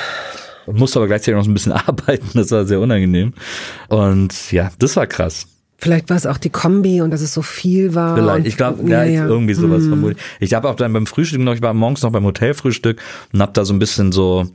[0.66, 2.28] Und musste aber gleichzeitig noch so ein bisschen arbeiten.
[2.34, 3.34] Das war sehr unangenehm.
[3.88, 5.46] Und ja, das war krass.
[5.82, 8.16] Vielleicht war es auch die Kombi und dass es so viel war.
[8.16, 8.46] Vielleicht.
[8.46, 10.22] Ich glaube, ja, irgendwie sowas vermutlich.
[10.38, 13.02] Ich habe auch dann beim Frühstück noch, ich war morgens noch beim Hotelfrühstück
[13.32, 14.46] und habe da so ein bisschen so,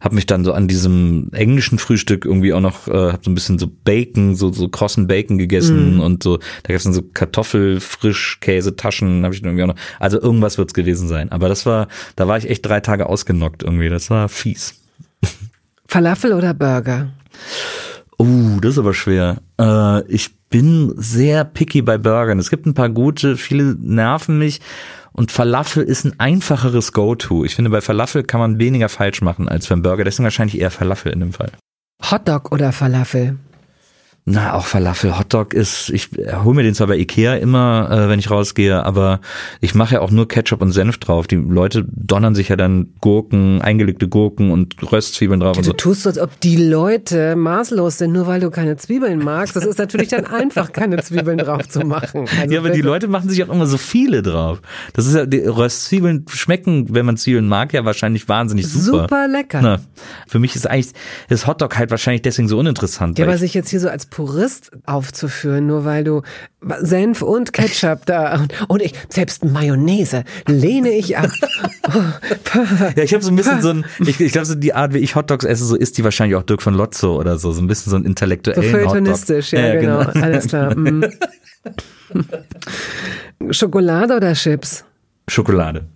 [0.00, 3.36] habe mich dann so an diesem englischen Frühstück irgendwie auch noch, äh, habe so ein
[3.36, 9.22] bisschen so Bacon, so so krossen Bacon gegessen und so, da gab's dann so Kartoffelfrischkäsetaschen,
[9.22, 9.80] habe ich dann irgendwie auch noch.
[10.00, 11.30] Also irgendwas wird's gewesen sein.
[11.30, 11.86] Aber das war,
[12.16, 13.88] da war ich echt drei Tage ausgenockt irgendwie.
[13.88, 14.81] Das war fies.
[15.92, 17.08] Falafel oder Burger?
[18.18, 19.42] Uh, das ist aber schwer.
[19.60, 22.38] Äh, ich bin sehr picky bei Burgern.
[22.38, 24.62] Es gibt ein paar gute, viele nerven mich.
[25.12, 27.44] Und Falafel ist ein einfacheres Go-To.
[27.44, 30.04] Ich finde, bei Falafel kann man weniger falsch machen als beim Burger.
[30.04, 31.52] Deswegen wahrscheinlich eher Falafel in dem Fall.
[32.10, 33.36] Hotdog oder Falafel?
[34.24, 35.18] Na, auch Falafel.
[35.18, 36.10] Hotdog ist, ich
[36.44, 39.20] hole mir den zwar bei Ikea immer, äh, wenn ich rausgehe, aber
[39.60, 41.26] ich mache ja auch nur Ketchup und Senf drauf.
[41.26, 45.76] Die Leute donnern sich ja dann Gurken, eingelegte Gurken und Röstzwiebeln drauf und Du so.
[45.76, 49.56] tust so, als ob die Leute maßlos sind, nur weil du keine Zwiebeln magst.
[49.56, 52.26] Das ist natürlich dann einfach, keine Zwiebeln drauf zu machen.
[52.40, 52.80] Also ja, aber die.
[52.82, 54.62] Leute machen sich auch immer so viele drauf.
[54.92, 59.02] Das ist ja, die Röstzwiebeln schmecken, wenn man Zwiebeln mag, ja wahrscheinlich wahnsinnig super.
[59.02, 59.60] Super lecker.
[59.62, 59.80] Na,
[60.28, 60.92] für mich ist eigentlich
[61.28, 63.18] das Hotdog halt wahrscheinlich deswegen so uninteressant.
[63.18, 66.20] Ja, weil aber ich- sich jetzt hier so als Purist aufzuführen, nur weil du
[66.80, 71.30] Senf und Ketchup da und, und ich, selbst Mayonnaise lehne ich ab.
[72.96, 74.98] ja, ich habe so ein bisschen so ein, ich, ich glaube so die Art, wie
[74.98, 77.66] ich Hotdogs esse, so isst die wahrscheinlich auch Dirk von Lotzo oder so, so ein
[77.66, 79.64] bisschen so ein So intellektuellen feuilletonistisch, Hotdog.
[79.64, 80.00] ja, genau.
[80.00, 80.76] Alles klar.
[80.78, 81.04] mm.
[83.50, 84.84] Schokolade oder Chips?
[85.26, 85.86] Schokolade.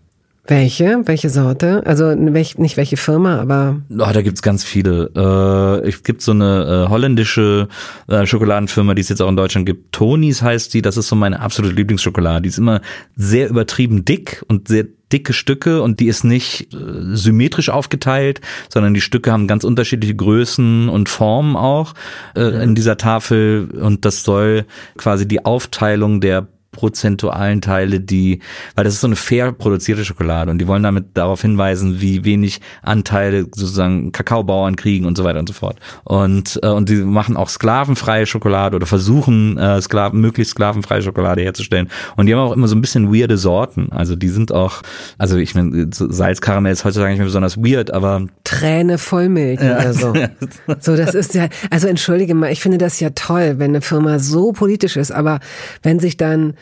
[0.49, 1.03] Welche?
[1.05, 1.83] Welche Sorte?
[1.87, 5.11] Also welch, nicht welche Firma, aber Oh, da gibt's ganz viele.
[5.17, 7.69] Äh, es gibt so eine äh, holländische
[8.09, 9.93] äh, Schokoladenfirma, die es jetzt auch in Deutschland gibt.
[9.93, 10.83] Tonis heißt die.
[10.83, 12.43] Das ist so meine absolute Lieblingsschokolade.
[12.43, 12.81] Die ist immer
[13.17, 16.77] sehr übertrieben dick und sehr dicke Stücke und die ist nicht äh,
[17.15, 21.95] symmetrisch aufgeteilt, sondern die Stücke haben ganz unterschiedliche Größen und Formen auch
[22.35, 24.65] äh, in dieser Tafel und das soll
[24.97, 28.41] quasi die Aufteilung der prozentualen Teile, die,
[28.75, 32.25] weil das ist so eine fair produzierte Schokolade und die wollen damit darauf hinweisen, wie
[32.25, 35.79] wenig Anteile sozusagen Kakaobauern kriegen und so weiter und so fort.
[36.05, 41.43] Und äh, und die machen auch sklavenfreie Schokolade oder versuchen äh, Sklaven möglichst sklavenfreie Schokolade
[41.43, 43.91] herzustellen und die haben auch immer so ein bisschen weirde Sorten.
[43.91, 44.83] Also die sind auch,
[45.19, 50.13] also ich meine Salzkaramell ist heutzutage nicht mehr besonders weird, aber Träne Vollmilch oder so.
[50.81, 54.19] So, das ist ja, also entschuldige mal, ich finde das ja toll, wenn eine Firma
[54.19, 55.41] so politisch ist, aber
[55.83, 56.55] wenn sich dann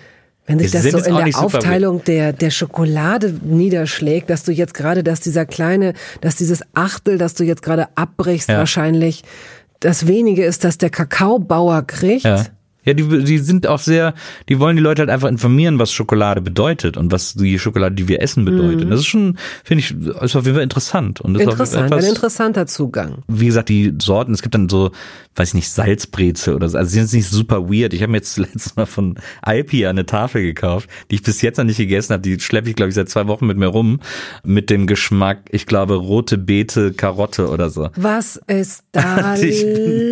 [0.46, 5.02] wenn sich das so in der Aufteilung der, der Schokolade niederschlägt, dass du jetzt gerade,
[5.02, 8.58] dass dieser kleine, dass dieses Achtel, das du jetzt gerade abbrichst, Ja.
[8.58, 9.22] wahrscheinlich
[9.80, 12.24] das wenige ist, dass der Kakaobauer kriegt.
[12.24, 12.44] Ja.
[12.84, 14.14] Ja, die, die sind auch sehr,
[14.48, 18.08] die wollen die Leute halt einfach informieren, was Schokolade bedeutet und was die Schokolade, die
[18.08, 18.90] wir essen, bedeutet.
[18.90, 19.90] Das ist schon, finde ich,
[20.22, 21.20] ist auf jeden Fall interessant.
[21.20, 21.50] Und ist Mhm.
[21.50, 23.18] Interessant, ein etwas, interessanter Zugang.
[23.28, 24.90] wie gesagt, die Sorten, es gibt dann so,
[25.36, 26.78] weiß ich nicht, Salzbrezel oder so.
[26.78, 27.94] Also sie sind nicht super weird.
[27.94, 31.56] Ich habe mir jetzt letztes Mal von Alpia eine Tafel gekauft, die ich bis jetzt
[31.58, 32.22] noch nicht gegessen habe.
[32.22, 34.00] Die schleppe ich, glaube ich, seit zwei Wochen mit mir rum.
[34.44, 37.90] Mit dem Geschmack, ich glaube, rote Beete, Karotte oder so.
[37.96, 39.34] Was ist da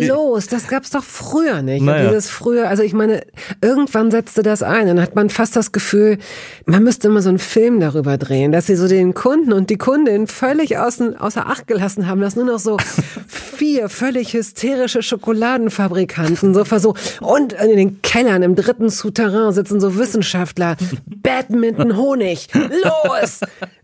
[0.07, 0.47] los?
[0.47, 1.83] Das gab's doch früher nicht.
[1.83, 2.09] Naja.
[2.09, 3.21] Dieses früher, also ich meine,
[3.61, 4.87] irgendwann setzte das ein.
[4.87, 6.17] Dann hat man fast das Gefühl,
[6.65, 9.77] man müsste immer so einen Film darüber drehen, dass sie so den Kunden und die
[9.77, 12.77] Kundin völlig außen, außer Acht gelassen haben, dass nur noch so
[13.27, 16.99] vier völlig hysterische Schokoladenfabrikanten so versuchen.
[17.21, 20.75] Und in den Kellern im dritten Souterrain sitzen so Wissenschaftler.
[21.05, 22.47] Badminton Honig.
[22.53, 23.41] Los!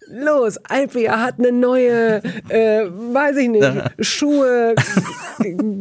[0.09, 3.67] Los, Alpia hat eine neue, äh, weiß ich nicht,
[3.99, 4.75] Schuhe,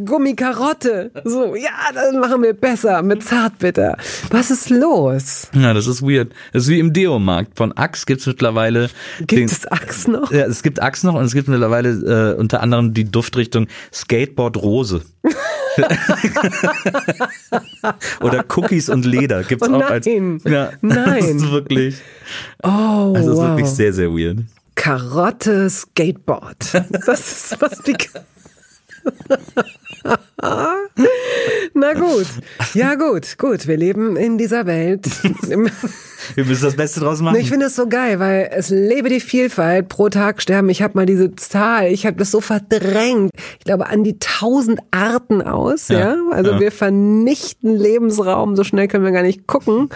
[0.04, 1.10] Gummikarotte.
[1.24, 3.96] So, ja, das machen wir besser mit Zartbitter.
[4.30, 5.48] Was ist los?
[5.54, 6.32] Ja, das ist weird.
[6.52, 7.56] Das ist wie im Deo-Markt.
[7.56, 8.90] Von Axe gibt's mittlerweile.
[9.18, 10.30] Gibt den, es Axe noch?
[10.30, 14.56] Ja, es gibt Axe noch und es gibt mittlerweile äh, unter anderem die Duftrichtung Skateboard
[14.56, 15.02] Rose.
[18.20, 19.92] Oder Cookies und Leder gibt's oh, auch nein.
[19.92, 20.06] als.
[20.44, 21.20] Ja, nein.
[21.20, 21.96] Das ist wirklich.
[22.62, 23.48] Oh, das ist wow.
[23.48, 24.17] wirklich sehr, sehr weird.
[24.74, 26.74] Karotte Skateboard.
[27.06, 27.96] Das ist was die.
[31.74, 32.26] Na gut.
[32.74, 33.66] Ja, gut, gut.
[33.66, 35.08] Wir leben in dieser Welt.
[36.34, 37.36] Wir müssen das Beste draus machen.
[37.36, 39.88] Ich finde es so geil, weil es lebe die Vielfalt.
[39.88, 40.68] Pro Tag sterben.
[40.68, 43.30] Ich habe mal diese Zahl, ich habe das so verdrängt.
[43.58, 45.88] Ich glaube an die tausend Arten aus.
[45.88, 46.16] Ja, ja?
[46.32, 46.60] Also ja.
[46.60, 48.56] wir vernichten Lebensraum.
[48.56, 49.88] So schnell können wir gar nicht gucken.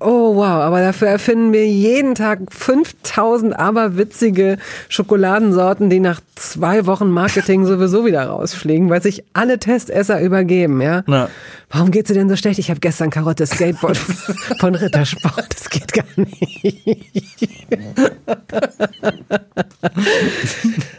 [0.00, 4.58] Oh wow, aber dafür erfinden wir jeden Tag 5000 aberwitzige
[4.88, 10.80] Schokoladensorten, die nach zwei Wochen Marketing sowieso wieder rausfliegen, weil sich alle Testesser übergeben.
[10.80, 11.02] Ja.
[11.06, 11.28] Na.
[11.70, 12.58] Warum geht's dir denn so schlecht?
[12.58, 13.96] Ich habe gestern Karotte Skateboard
[14.60, 15.46] von Rittersport.
[15.54, 17.48] Das geht gar nicht.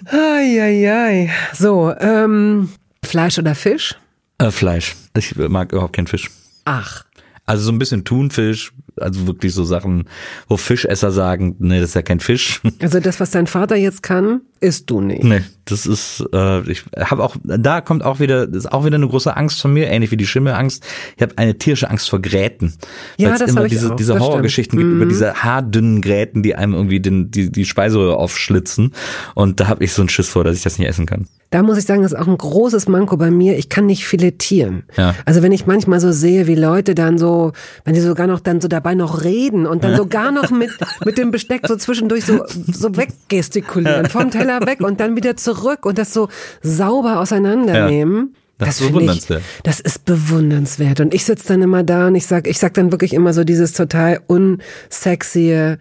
[0.06, 1.32] Eieiei.
[1.54, 2.70] So, ähm,
[3.04, 3.96] Fleisch oder Fisch?
[4.38, 4.96] Äh, Fleisch.
[5.18, 6.30] Ich mag überhaupt keinen Fisch.
[6.66, 7.04] Ach.
[7.46, 10.06] Also so ein bisschen Thunfisch, also wirklich so Sachen,
[10.48, 12.62] wo Fischesser sagen, nee, das ist ja kein Fisch.
[12.82, 15.24] Also das, was dein Vater jetzt kann, isst du nicht.
[15.24, 18.96] Nee, das ist, äh, ich habe auch, da kommt auch wieder, das ist auch wieder
[18.96, 20.84] eine große Angst von mir, ähnlich wie die Schimmelangst.
[21.18, 22.74] Ich habe eine tierische Angst vor Gräten.
[23.18, 23.96] Ja, Weil's das immer diese, auch.
[23.96, 25.10] diese Horrorgeschichten gibt über Mhm.
[25.10, 28.94] diese haardünnen Gräten, die einem irgendwie den, die, die Speiseröhre aufschlitzen.
[29.36, 31.28] Und da habe ich so einen Schiss vor, dass ich das nicht essen kann.
[31.52, 33.58] Da muss ich sagen, das ist auch ein großes Manko bei mir.
[33.58, 34.84] Ich kann nicht filetieren.
[34.98, 35.16] Ja.
[35.26, 37.54] Also wenn ich manchmal so sehe, wie Leute dann so,
[37.86, 40.72] wenn die sogar noch dann so dabei noch reden und dann sogar noch mit,
[41.06, 45.86] mit dem Besteck so zwischendurch so, so weggestikulieren, vom Teller weg und dann wieder zurück
[45.86, 46.30] und das so
[46.62, 48.36] sauber auseinandernehmen.
[48.60, 49.42] Das ist finde bewundernswert.
[49.42, 51.00] Ich, das ist bewundernswert.
[51.00, 53.46] Und ich sitze dann immer da und ich sag, ich sag dann wirklich immer so
[53.46, 55.78] dieses total unsexy,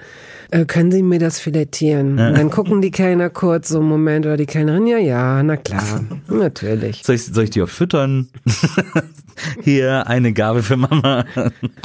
[0.51, 2.13] äh, können Sie mir das filetieren?
[2.13, 5.57] Und dann gucken die Kellner kurz so einen Moment oder die Kellnerin, ja, ja, na
[5.57, 7.03] klar, natürlich.
[7.05, 8.29] Soll ich, soll ich die auch füttern?
[9.63, 11.25] Hier eine Gabel für Mama.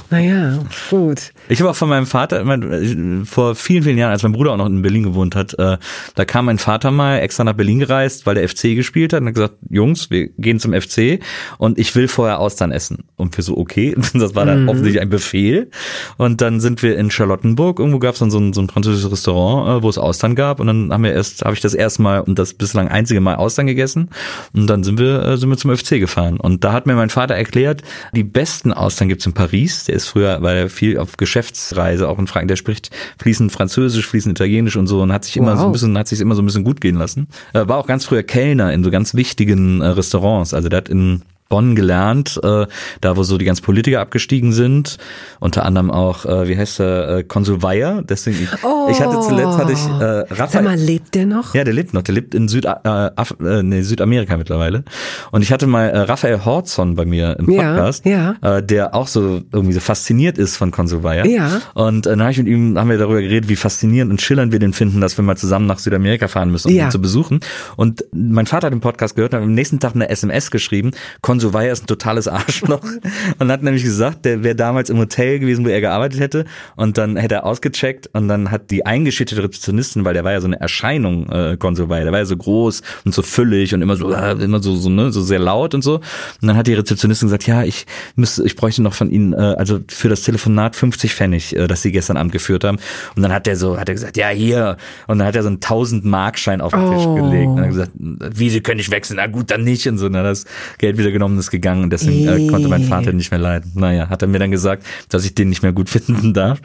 [0.10, 1.34] Naja, gut.
[1.50, 4.58] Ich habe auch von meinem Vater, mein, vor vielen, vielen Jahren, als mein Bruder auch
[4.58, 5.78] noch in Berlin gewohnt hat, äh,
[6.16, 9.28] da kam mein Vater mal extra nach Berlin gereist, weil der FC gespielt hat und
[9.28, 11.20] hat gesagt, Jungs, wir gehen zum FC
[11.58, 13.06] und ich will vorher Austern essen.
[13.16, 15.70] Und wir so, okay, das war dann offensichtlich ein Befehl.
[16.18, 19.12] Und dann sind wir in Charlottenburg, irgendwo gab es dann so ein, so ein französisches
[19.12, 22.02] Restaurant, äh, wo es Austern gab und dann haben wir erst, habe ich das erste
[22.02, 24.10] Mal und das bislang einzige Mal Austern gegessen
[24.54, 26.40] und dann sind wir, äh, sind wir zum FC gefahren.
[26.40, 27.82] Und da hat mir mein Vater erklärt,
[28.16, 29.86] die besten Austern gibt's in Paris.
[29.86, 32.90] Der ist früher, weil er viel auf Geschäftsreise auch in Frankreich, der spricht
[33.22, 35.60] fließend Französisch, fließend Italienisch und so und hat sich immer Wow.
[35.60, 37.28] so ein bisschen, hat sich immer so ein bisschen gut gehen lassen.
[37.54, 40.54] Äh, war auch ganz früher Kellner in so ganz wichtigen äh, Restaurants.
[40.54, 41.22] Also der hat in
[41.54, 42.66] Bonn gelernt, äh,
[43.02, 44.98] da wo so die ganzen Politiker abgestiegen sind,
[45.40, 48.50] unter anderem auch, äh, wie heißt der, äh, Konsul Weyer, deswegen, ich,
[48.90, 51.54] ich hatte zuletzt, hatte ich äh, Sag Raphael, mal, lebt der noch?
[51.54, 52.02] ja, der lebt noch.
[52.02, 54.84] Der lebt in Süd, äh, Af, äh, nee, Südamerika mittlerweile.
[55.32, 58.36] Und ich hatte mal äh, Raphael Horzon bei mir im Ja, Podcast, ja.
[58.42, 61.28] Äh, der auch so irgendwie so fasziniert ist von Konsul Weyer.
[61.28, 61.62] Ja.
[61.76, 64.52] Und äh, dann habe ich mit ihm haben wir darüber geredet, wie faszinierend und schillernd
[64.52, 66.86] wir den finden, dass wir mal zusammen nach Südamerika fahren müssen, um Ja.
[66.86, 67.42] ihn zu besuchen.
[67.76, 70.92] Und mein Vater hat den Podcast gehört und hat am nächsten Tag eine SMS geschrieben.
[71.22, 72.86] Konsul Weyer ist ein totales Arschloch
[73.40, 76.46] und hat nämlich gesagt, der wäre damals im Hotel gewesen, wo er gearbeitet hätte.
[76.76, 80.40] Und dann hätte er ausgecheckt und dann hat die eingeschüchterte Rezeptionistin, weil der war ja
[80.42, 83.82] so eine Erscheinung, äh, Konsul Weyer, der war ja so groß und so füllig und
[83.82, 85.96] immer so, äh, immer so, so, ne, so sehr laut und so.
[85.96, 87.86] Und dann hat die Rezeptionistin gesagt, ja, ich
[88.16, 91.82] müsste, ich bräuchte noch von Ihnen, äh, also für das Telefonat 50 Pfennig, äh, das
[91.82, 92.78] Sie gestern Abend geführt haben.
[93.16, 94.78] Und dann hat der so, hat er gesagt, ja, hier.
[95.08, 97.16] Und dann hat er so einen 1000 Markschein auf den Tisch Oh.
[97.16, 97.48] gelegt.
[97.48, 99.18] Und dann hat er gesagt, wie, Sie können nicht wechseln.
[99.18, 99.88] Na gut, dann nicht.
[99.88, 100.46] Und so, dann hat das
[100.78, 101.84] Geld wieder genommen und ist gegangen.
[101.84, 103.72] Und deswegen äh, konnte mein Vater nicht mehr leiden.
[103.76, 106.60] Naja, hat er mir dann gesagt, dass ich den nicht mehr gut finden darf.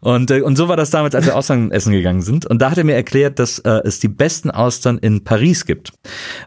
[0.00, 2.46] Und, äh, und so war das damals, als wir Austern essen gegangen sind.
[2.46, 5.92] Und da hat er mir erklärt, dass äh, es die besten Austern in Paris gibt.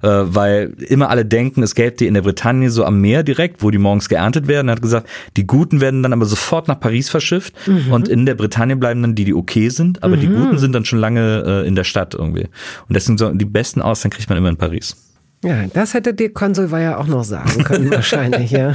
[0.01, 3.63] Äh, weil immer alle denken, es gäbe die in der Bretagne so am Meer direkt,
[3.63, 4.69] wo die morgens geerntet werden.
[4.69, 5.07] Er hat gesagt,
[5.37, 7.53] die guten werden dann aber sofort nach Paris verschifft.
[7.89, 10.03] Und in der Bretagne bleiben dann die, die okay sind.
[10.03, 12.47] Aber die guten sind dann schon lange äh, in der Stadt irgendwie.
[12.87, 14.95] Und deswegen so, die besten Austern kriegt man immer in Paris.
[15.43, 18.73] Ja, das hätte dir Konsul ja auch noch sagen können, wahrscheinlich, ja.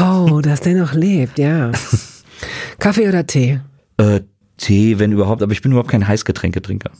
[0.00, 1.72] Oh, dass der noch lebt, ja.
[2.78, 3.60] Kaffee oder Tee?
[3.96, 4.20] Äh,
[4.58, 6.90] Tee, wenn überhaupt, aber ich bin überhaupt kein Heißgetränketrinker.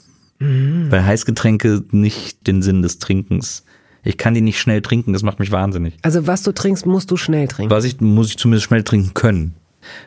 [0.45, 3.65] Weil Heißgetränke nicht den Sinn des Trinkens.
[4.03, 5.97] Ich kann die nicht schnell trinken, das macht mich wahnsinnig.
[6.03, 7.71] Also was du trinkst, musst du schnell trinken.
[7.71, 9.55] Was ich, muss ich zumindest schnell trinken können.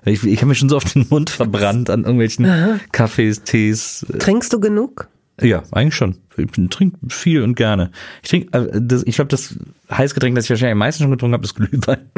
[0.03, 2.79] Ich, ich habe mir schon so auf den Mund verbrannt an irgendwelchen Aha.
[2.91, 4.05] Kaffees, Tees.
[4.19, 5.07] Trinkst du genug?
[5.41, 6.17] Ja, eigentlich schon.
[6.37, 7.91] Ich trinke viel und gerne.
[8.23, 9.57] Ich trinke, äh, ich glaube, das
[9.91, 12.09] Heißgetränk, das ich wahrscheinlich am meisten schon getrunken habe, ist Glühwein.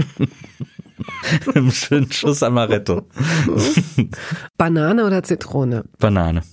[1.56, 3.08] Im schönen Schuss Amaretto.
[4.58, 5.86] Banane oder Zitrone?
[6.00, 6.44] Banane.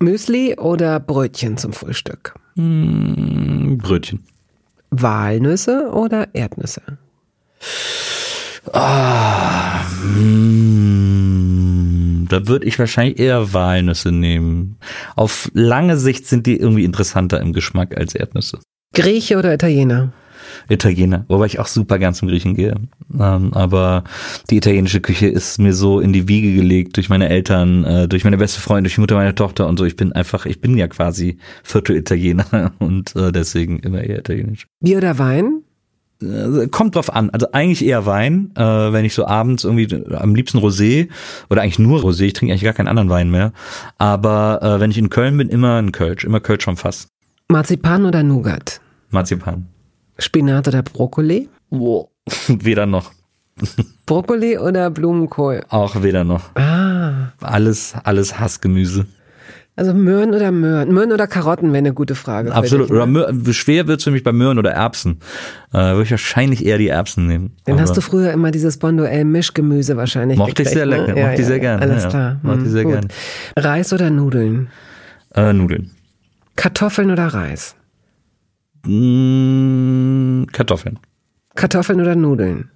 [0.00, 2.34] Müsli oder Brötchen zum Frühstück?
[2.56, 4.24] Mm, Brötchen.
[4.90, 6.82] Walnüsse oder Erdnüsse?
[8.72, 11.31] Ah, mm,
[12.32, 14.78] da würde ich wahrscheinlich eher Walnüsse nehmen.
[15.16, 18.58] Auf lange Sicht sind die irgendwie interessanter im Geschmack als Erdnüsse.
[18.94, 20.12] Grieche oder Italiener?
[20.68, 22.74] Italiener, wobei ich auch super gern zum Griechen gehe.
[23.18, 24.04] Ähm, aber
[24.50, 28.24] die italienische Küche ist mir so in die Wiege gelegt durch meine Eltern, äh, durch
[28.24, 29.84] meine beste Freundin, durch die Mutter meiner Tochter und so.
[29.84, 34.66] Ich bin einfach, ich bin ja quasi Viertel Italiener und äh, deswegen immer eher italienisch.
[34.80, 35.62] Bier oder Wein?
[36.22, 37.30] Äh, kommt drauf an.
[37.30, 41.08] Also eigentlich eher Wein, äh, wenn ich so abends irgendwie am liebsten Rosé
[41.50, 42.22] oder eigentlich nur Rosé.
[42.22, 43.52] Ich trinke eigentlich gar keinen anderen Wein mehr.
[43.98, 47.08] Aber äh, wenn ich in Köln bin, immer ein Kölsch, immer Kölsch vom Fass.
[47.48, 48.80] Marzipan oder Nougat?
[49.10, 49.66] Marzipan.
[50.18, 51.48] Spinat oder Brokkoli?
[51.70, 52.08] Wow.
[52.48, 53.12] Weder noch.
[54.06, 55.62] Brokkoli oder Blumenkohl?
[55.68, 56.54] Auch weder noch.
[56.56, 57.32] Ah.
[57.40, 59.06] Alles, alles Hassgemüse.
[59.74, 60.92] Also Möhren oder Möhren?
[60.92, 62.54] Möhren oder Karotten wäre eine gute Frage.
[62.54, 62.86] Absolut.
[62.86, 62.96] Dich, ne?
[62.96, 65.20] Oder Möhren, schwer wird's für mich bei Möhren oder Erbsen.
[65.72, 67.56] Äh, Würde ich wahrscheinlich eher die Erbsen nehmen.
[67.64, 71.14] Dann hast du früher immer dieses Bonduell Mischgemüse wahrscheinlich Mochte ich sehr lecker.
[71.14, 71.20] Ne?
[71.20, 71.82] Ja, mochte ich sehr ja, gerne.
[71.82, 72.38] Alles klar.
[72.42, 73.08] Mochte ich hm, sehr gerne.
[73.56, 74.68] Reis oder Nudeln?
[75.34, 75.90] Äh, Nudeln.
[76.56, 77.74] Kartoffeln oder Reis?
[78.84, 80.98] Mmh, Kartoffeln.
[81.54, 82.70] Kartoffeln oder Nudeln?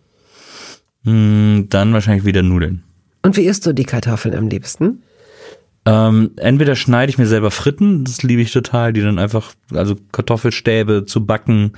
[1.02, 2.84] Mmh, dann wahrscheinlich wieder Nudeln.
[3.22, 5.02] Und wie isst du die Kartoffeln am liebsten?
[5.86, 9.94] Ähm, entweder schneide ich mir selber Fritten, das liebe ich total, die dann einfach, also
[10.10, 11.74] Kartoffelstäbe zu backen.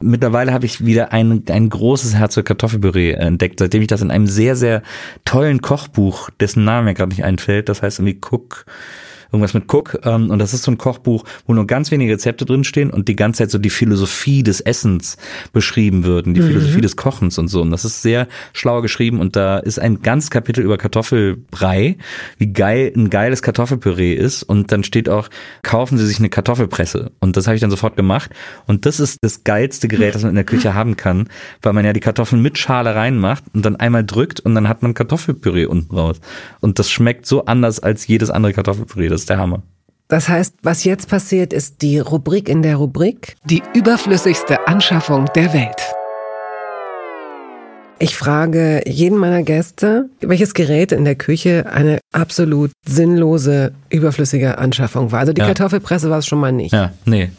[0.00, 4.10] Mittlerweile habe ich wieder ein, ein großes Herz für Kartoffelpüree entdeckt, seitdem ich das in
[4.10, 4.82] einem sehr, sehr
[5.24, 8.66] tollen Kochbuch, dessen Name mir gerade nicht einfällt, das heißt irgendwie Cook,
[9.34, 9.98] irgendwas mit Cook.
[10.04, 13.16] Ähm, und das ist so ein Kochbuch, wo nur ganz wenige Rezepte drinstehen und die
[13.16, 15.16] ganze Zeit so die Philosophie des Essens
[15.52, 16.48] beschrieben würden, die mhm.
[16.48, 17.60] Philosophie des Kochens und so.
[17.62, 21.96] Und das ist sehr schlau geschrieben und da ist ein ganz Kapitel über Kartoffelbrei,
[22.38, 24.42] wie geil ein geiles Kartoffelpüree ist.
[24.44, 25.28] Und dann steht auch,
[25.62, 27.10] kaufen Sie sich eine Kartoffelpresse.
[27.20, 28.30] Und das habe ich dann sofort gemacht.
[28.66, 31.28] Und das ist das geilste Gerät, das man in der Küche haben kann,
[31.62, 34.82] weil man ja die Kartoffeln mit Schale reinmacht und dann einmal drückt und dann hat
[34.82, 36.20] man Kartoffelpüree unten raus.
[36.60, 39.08] Und das schmeckt so anders als jedes andere Kartoffelpüree.
[39.08, 39.62] Das ist der Hammer.
[40.08, 45.54] Das heißt, was jetzt passiert, ist die Rubrik in der Rubrik Die überflüssigste Anschaffung der
[45.54, 45.80] Welt.
[47.98, 55.10] Ich frage jeden meiner Gäste, welches Gerät in der Küche eine absolut sinnlose, überflüssige Anschaffung
[55.10, 55.20] war.
[55.20, 55.46] Also die ja.
[55.46, 56.74] Kartoffelpresse war es schon mal nicht.
[56.74, 57.30] Ja, nee.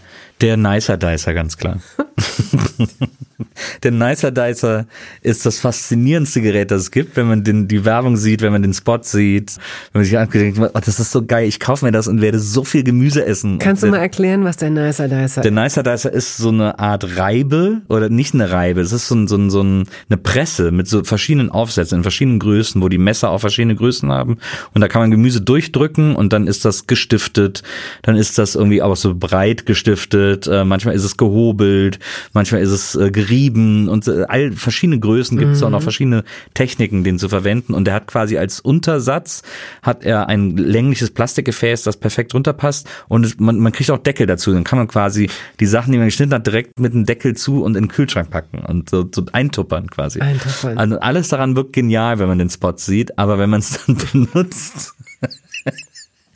[0.42, 1.80] Der Nicer Dicer, ganz klar.
[3.84, 4.86] Der Nicer Dicer
[5.22, 8.62] ist das faszinierendste Gerät, das es gibt, wenn man den, die Werbung sieht, wenn man
[8.62, 9.58] den Spot sieht,
[9.92, 12.40] wenn man sich anguckt, oh, das ist so geil, ich kaufe mir das und werde
[12.40, 13.60] so viel Gemüse essen.
[13.60, 15.44] Kannst du mal erklären, was der Nicer Dicer ist?
[15.44, 19.16] Der Nicer Dicer ist so eine Art Reibe oder nicht eine Reibe, es ist so,
[19.16, 22.90] ein, so, ein, so ein, eine Presse mit so verschiedenen Aufsätzen in verschiedenen Größen, wo
[22.90, 24.38] die Messer auch verschiedene Größen haben
[24.74, 27.64] und da kann man Gemüse durchdrücken und dann ist das gestiftet,
[28.04, 32.00] dann ist das irgendwie auch so breit gestiftet, äh, manchmal ist es gehobelt,
[32.34, 35.68] manchmal ist es äh, gerieben und äh, all verschiedene Größen gibt es mhm.
[35.68, 36.24] auch noch verschiedene
[36.54, 37.74] Techniken, den zu verwenden.
[37.74, 39.44] Und er hat quasi als Untersatz
[39.82, 44.28] hat er ein längliches Plastikgefäß, das perfekt runterpasst und es, man, man kriegt auch Deckel
[44.28, 44.54] dazu.
[44.54, 47.64] Dann kann man quasi die Sachen, die man geschnitten hat, direkt mit dem Deckel zu
[47.64, 50.20] und in den Kühlschrank packen und so, so eintuppern quasi.
[50.22, 50.78] Eintuppern.
[50.78, 53.98] Also alles daran wirkt genial, wenn man den Spot sieht, aber wenn man es dann
[53.98, 54.96] benutzt,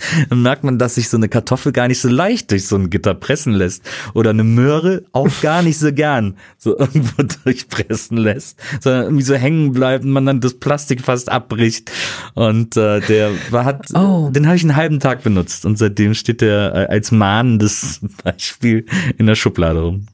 [0.30, 2.89] dann merkt man, dass sich so eine Kartoffel gar nicht so leicht durch so ein
[2.89, 3.84] Gitter pressen lässt.
[4.14, 9.36] Oder eine Möhre auch gar nicht so gern so irgendwo durchpressen lässt, sondern irgendwie so
[9.36, 11.91] hängen bleibt und man dann das Plastik fast abbricht.
[12.34, 14.30] Und äh, der war, hat, oh.
[14.32, 18.86] den habe ich einen halben Tag benutzt und seitdem steht der äh, als mahnendes Beispiel
[19.18, 20.08] in der Schublade rum.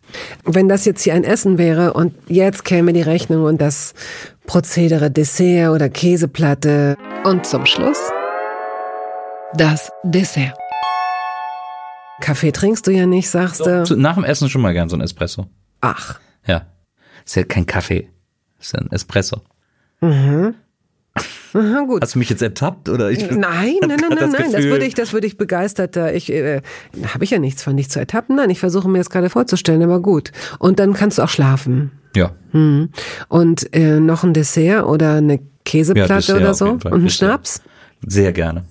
[0.46, 3.94] Wenn das jetzt hier ein Essen wäre und jetzt käme die Rechnung und das
[4.46, 8.00] Prozedere Dessert oder Käseplatte und zum Schluss
[9.58, 10.54] das Dessert.
[12.22, 13.96] Kaffee trinkst du ja nicht, sagst so, du?
[13.96, 15.48] Nach dem Essen schon mal gern so ein Espresso.
[15.82, 16.20] Ach.
[16.46, 16.66] Ja.
[17.26, 18.10] Ist ja kein Kaffee.
[18.60, 19.42] Ist ja ein Espresso.
[20.02, 20.56] Mhm.
[21.54, 22.02] Aha, gut.
[22.02, 23.30] Hast du mich jetzt ertappt oder ich?
[23.32, 24.52] Nein, nein, nein, nein, das nein.
[24.52, 26.14] Das würde ich, das würde ich begeisterter.
[26.14, 26.62] Ich äh,
[27.14, 28.36] habe ich ja nichts von dich zu ertappen.
[28.36, 30.32] Nein, ich versuche mir das gerade vorzustellen, aber gut.
[30.60, 31.92] Und dann kannst du auch schlafen.
[32.16, 32.32] Ja.
[32.52, 32.90] Mhm.
[33.28, 37.62] Und äh, noch ein Dessert oder eine Käseplatte ja, oder so und ein Schnaps.
[38.08, 38.66] Sehr gerne.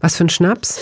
[0.00, 0.80] Was für ein Schnaps?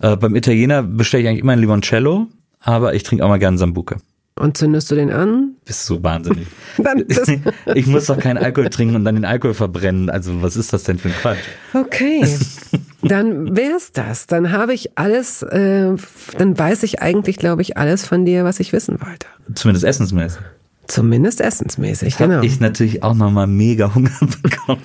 [0.00, 2.28] Äh, beim Italiener bestelle ich eigentlich immer ein Limoncello,
[2.60, 3.96] aber ich trinke auch mal gerne Sambuca.
[4.34, 5.56] Und zündest du den an?
[5.64, 6.46] bist du wahnsinnig.
[7.74, 10.08] Ich muss doch keinen Alkohol trinken und dann den Alkohol verbrennen.
[10.10, 11.38] Also was ist das denn für ein Quatsch?
[11.74, 12.24] okay,
[13.02, 14.26] dann wär's das.
[14.26, 15.94] Dann habe ich alles, äh,
[16.38, 19.26] dann weiß ich eigentlich, glaube ich, alles von dir, was ich wissen wollte.
[19.54, 20.40] Zumindest essensmäßig.
[20.88, 22.42] Zumindest essensmäßig, Hab genau.
[22.42, 24.10] ich natürlich auch nochmal mega Hunger
[24.42, 24.82] bekommen.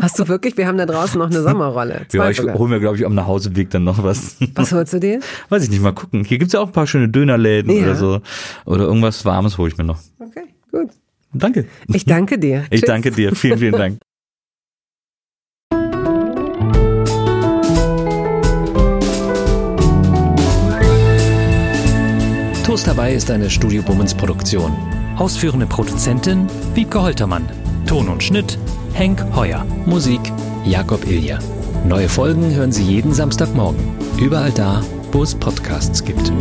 [0.00, 2.02] Hast du wirklich, wir haben da draußen noch eine Sommerrolle.
[2.08, 4.36] Zwei Ja, ich hole mir, glaube ich, am Nachhauseweg dann noch was.
[4.54, 5.20] Was holst du dir?
[5.48, 6.24] Weiß ich nicht, mal gucken.
[6.24, 7.82] Hier gibt's ja auch ein paar schöne Dönerläden Ja.
[7.84, 8.20] oder so.
[8.66, 9.98] Oder irgendwas Warmes hole ich mir noch.
[10.20, 10.90] Okay, gut.
[11.32, 11.66] Danke.
[11.88, 12.64] Ich danke dir.
[12.70, 12.86] Ich Tschüss.
[12.88, 13.34] danke dir.
[13.34, 13.98] Vielen, vielen Dank.
[22.64, 24.97] Toast dabei ist eine Studio Bummens Produktion.
[25.18, 27.48] Ausführende Produzentin Wiebke Holtermann.
[27.86, 28.56] Ton und Schnitt
[28.92, 29.64] Henk Heuer.
[29.84, 30.20] Musik
[30.64, 31.40] Jakob Ilja.
[31.84, 33.82] Neue Folgen hören Sie jeden Samstagmorgen.
[34.20, 36.32] Überall da, wo es Podcasts gibt.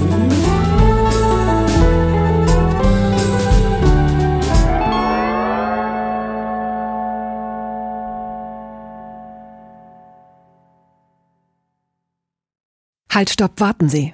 [13.10, 14.14] Halt, stopp, warten Sie.